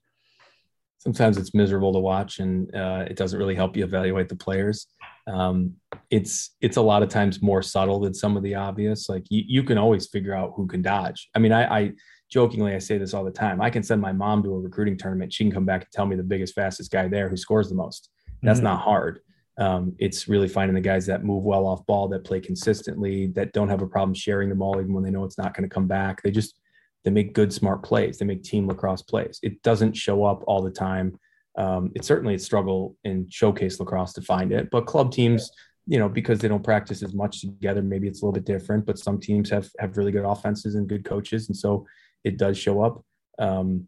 [0.97, 4.87] Sometimes it's miserable to watch and uh, it doesn't really help you evaluate the players.
[5.27, 5.75] Um,
[6.09, 9.07] it's it's a lot of times more subtle than some of the obvious.
[9.07, 11.29] Like you, you can always figure out who can dodge.
[11.35, 11.93] I mean, I, I
[12.29, 13.61] jokingly, I say this all the time.
[13.61, 15.33] I can send my mom to a recruiting tournament.
[15.33, 17.75] She can come back and tell me the biggest, fastest guy there who scores the
[17.75, 18.09] most.
[18.41, 18.65] That's mm-hmm.
[18.65, 19.19] not hard.
[19.57, 23.51] Um, it's really finding the guys that move well off ball, that play consistently, that
[23.51, 25.73] don't have a problem sharing the ball even when they know it's not going to
[25.73, 26.21] come back.
[26.21, 26.59] They just
[27.03, 28.17] they make good, smart plays.
[28.17, 29.39] They make team lacrosse plays.
[29.43, 31.17] It doesn't show up all the time.
[31.57, 35.51] Um, it's certainly a struggle in showcase lacrosse to find it, but club teams,
[35.87, 38.85] you know, because they don't practice as much together, maybe it's a little bit different.
[38.85, 41.85] But some teams have have really good offenses and good coaches, and so
[42.23, 43.03] it does show up.
[43.37, 43.87] Um,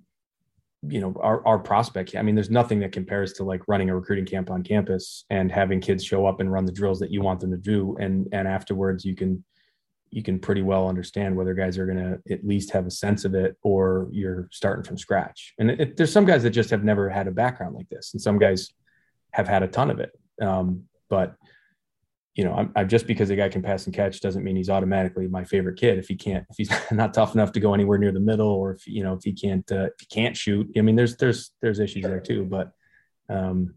[0.87, 3.95] you know, our, our prospect, I mean, there's nothing that compares to like running a
[3.95, 7.21] recruiting camp on campus and having kids show up and run the drills that you
[7.21, 7.95] want them to do.
[7.99, 9.43] And, and afterwards you can,
[10.09, 13.25] you can pretty well understand whether guys are going to at least have a sense
[13.25, 15.53] of it or you're starting from scratch.
[15.59, 18.21] And it, there's some guys that just have never had a background like this, and
[18.21, 18.73] some guys
[19.31, 20.11] have had a ton of it.
[20.41, 21.35] Um, but
[22.35, 24.69] you know, I'm, I'm, just because a guy can pass and catch doesn't mean he's
[24.69, 25.97] automatically my favorite kid.
[25.97, 28.71] If he can't, if he's not tough enough to go anywhere near the middle, or
[28.71, 30.69] if you know, if he can't, uh, if he can't shoot.
[30.77, 32.45] I mean, there's there's there's issues there too.
[32.45, 32.71] But
[33.29, 33.75] um,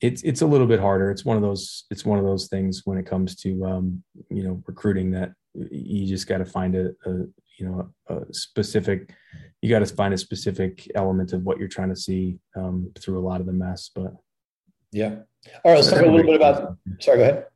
[0.00, 1.10] it's it's a little bit harder.
[1.10, 4.44] It's one of those it's one of those things when it comes to um, you
[4.44, 7.10] know recruiting that you just got to find a, a,
[7.58, 9.12] you know a specific
[9.60, 13.18] you got to find a specific element of what you're trying to see um, through
[13.18, 13.90] a lot of the mess.
[13.92, 14.12] But
[14.92, 15.16] yeah,
[15.64, 15.76] all right.
[15.76, 16.76] Let's talk a little bit about.
[17.00, 17.46] Sorry, go ahead.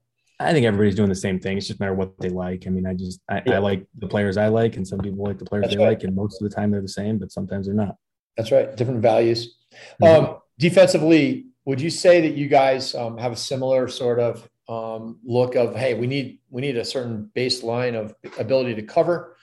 [0.45, 1.59] I think everybody's doing the same thing.
[1.59, 2.67] It's just matter what they like.
[2.67, 3.55] I mean, I just I, yeah.
[3.55, 5.91] I like the players I like, and some people like the players That's they right.
[5.91, 7.97] like, and most of the time they're the same, but sometimes they're not.
[8.37, 8.75] That's right.
[8.77, 9.57] Different values.
[10.03, 10.25] Mm-hmm.
[10.25, 15.19] Um, defensively, would you say that you guys um, have a similar sort of um,
[15.25, 19.37] look of hey, we need we need a certain baseline of ability to cover,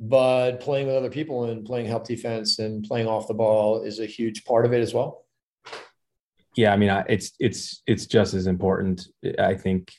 [0.00, 4.00] but playing with other people and playing help defense and playing off the ball is
[4.00, 5.24] a huge part of it as well.
[6.56, 9.08] Yeah, I mean, it's it's it's just as important.
[9.38, 9.92] I think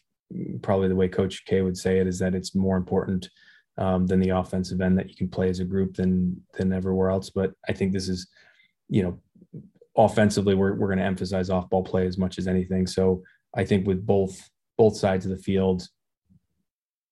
[0.62, 3.30] probably the way Coach K would say it is that it's more important
[3.78, 7.10] um, than the offensive end that you can play as a group than than everywhere
[7.10, 7.30] else.
[7.30, 8.28] But I think this is,
[8.90, 9.62] you know,
[9.98, 12.88] offensively we're we're going to emphasize off ball play as much as anything.
[12.88, 13.24] So
[13.56, 15.88] I think with both both sides of the field,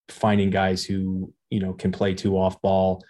[0.10, 3.04] finding guys who you know can play two off ball,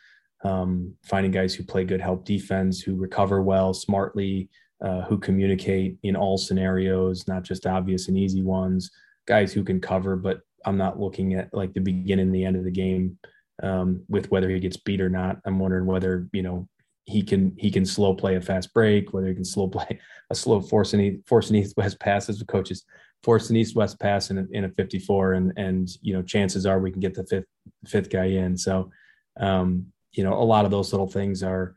[0.43, 4.49] um, finding guys who play good help defense, who recover well, smartly,
[4.83, 8.91] uh, who communicate in all scenarios, not just obvious and easy ones.
[9.25, 12.55] Guys who can cover, but I'm not looking at like the beginning and the end
[12.55, 13.17] of the game
[13.61, 15.37] um, with whether he gets beat or not.
[15.45, 16.67] I'm wondering whether you know
[17.05, 19.99] he can he can slow play a fast break, whether he can slow play
[20.29, 22.83] a slow force and force an east west pass as the coaches
[23.23, 26.65] force an east west pass in a, in a 54, and and you know chances
[26.65, 27.45] are we can get the fifth
[27.85, 28.57] fifth guy in.
[28.57, 28.91] So
[29.39, 31.75] um, you know a lot of those little things are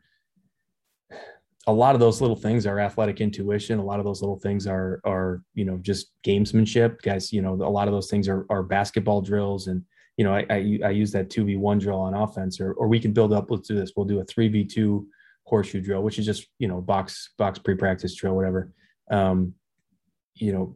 [1.67, 3.77] a lot of those little things are athletic intuition.
[3.77, 7.31] A lot of those little things are are you know just gamesmanship, guys.
[7.31, 9.83] You know a lot of those things are are basketball drills and
[10.17, 13.13] you know, I, I, I use that 2v1 drill on offense, or, or we can
[13.13, 13.49] build up.
[13.49, 13.91] Let's do this.
[13.95, 15.05] We'll do a 3v2
[15.43, 18.73] horseshoe drill, which is just, you know, box, box pre-practice drill, whatever.
[19.11, 19.53] Um,
[20.33, 20.75] you know,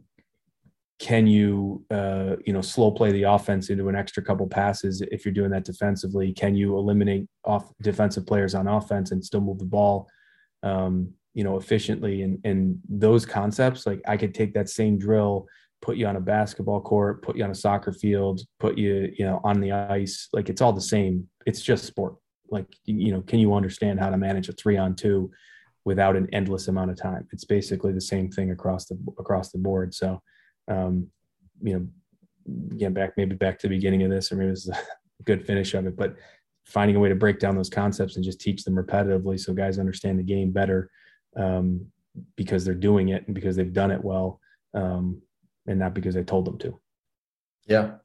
[1.00, 5.26] can you, uh, you know, slow play the offense into an extra couple passes if
[5.26, 6.32] you're doing that defensively?
[6.32, 10.08] Can you eliminate off defensive players on offense and still move the ball,
[10.64, 12.24] um, you know, efficiently?
[12.24, 15.48] And, and those concepts, like I could take that same drill
[15.82, 19.26] put you on a basketball court, put you on a soccer field, put you, you
[19.26, 20.30] know, on the ice.
[20.32, 21.28] Like it's all the same.
[21.46, 22.16] It's just sport.
[22.50, 25.32] Like, you know, can you understand how to manage a three on two
[25.84, 27.28] without an endless amount of time?
[27.32, 29.94] It's basically the same thing across the across the board.
[29.94, 30.22] So,
[30.68, 31.08] um,
[31.62, 31.88] you know,
[32.72, 34.80] again, back maybe back to the beginning of this, or maybe this is a
[35.24, 36.16] good finish of it, but
[36.66, 39.80] finding a way to break down those concepts and just teach them repetitively so guys
[39.80, 40.90] understand the game better
[41.36, 41.86] um,
[42.36, 44.40] because they're doing it and because they've done it well
[44.74, 45.22] um,
[45.68, 46.80] and not because I told them to.
[47.68, 47.96] Yeah.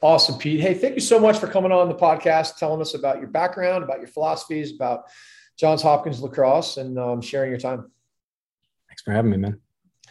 [0.00, 0.60] Awesome, Pete.
[0.60, 3.84] Hey, thank you so much for coming on the podcast, telling us about your background,
[3.84, 5.04] about your philosophies, about
[5.56, 7.90] Johns Hopkins lacrosse, and um, sharing your time.
[8.88, 9.60] Thanks for having me, man.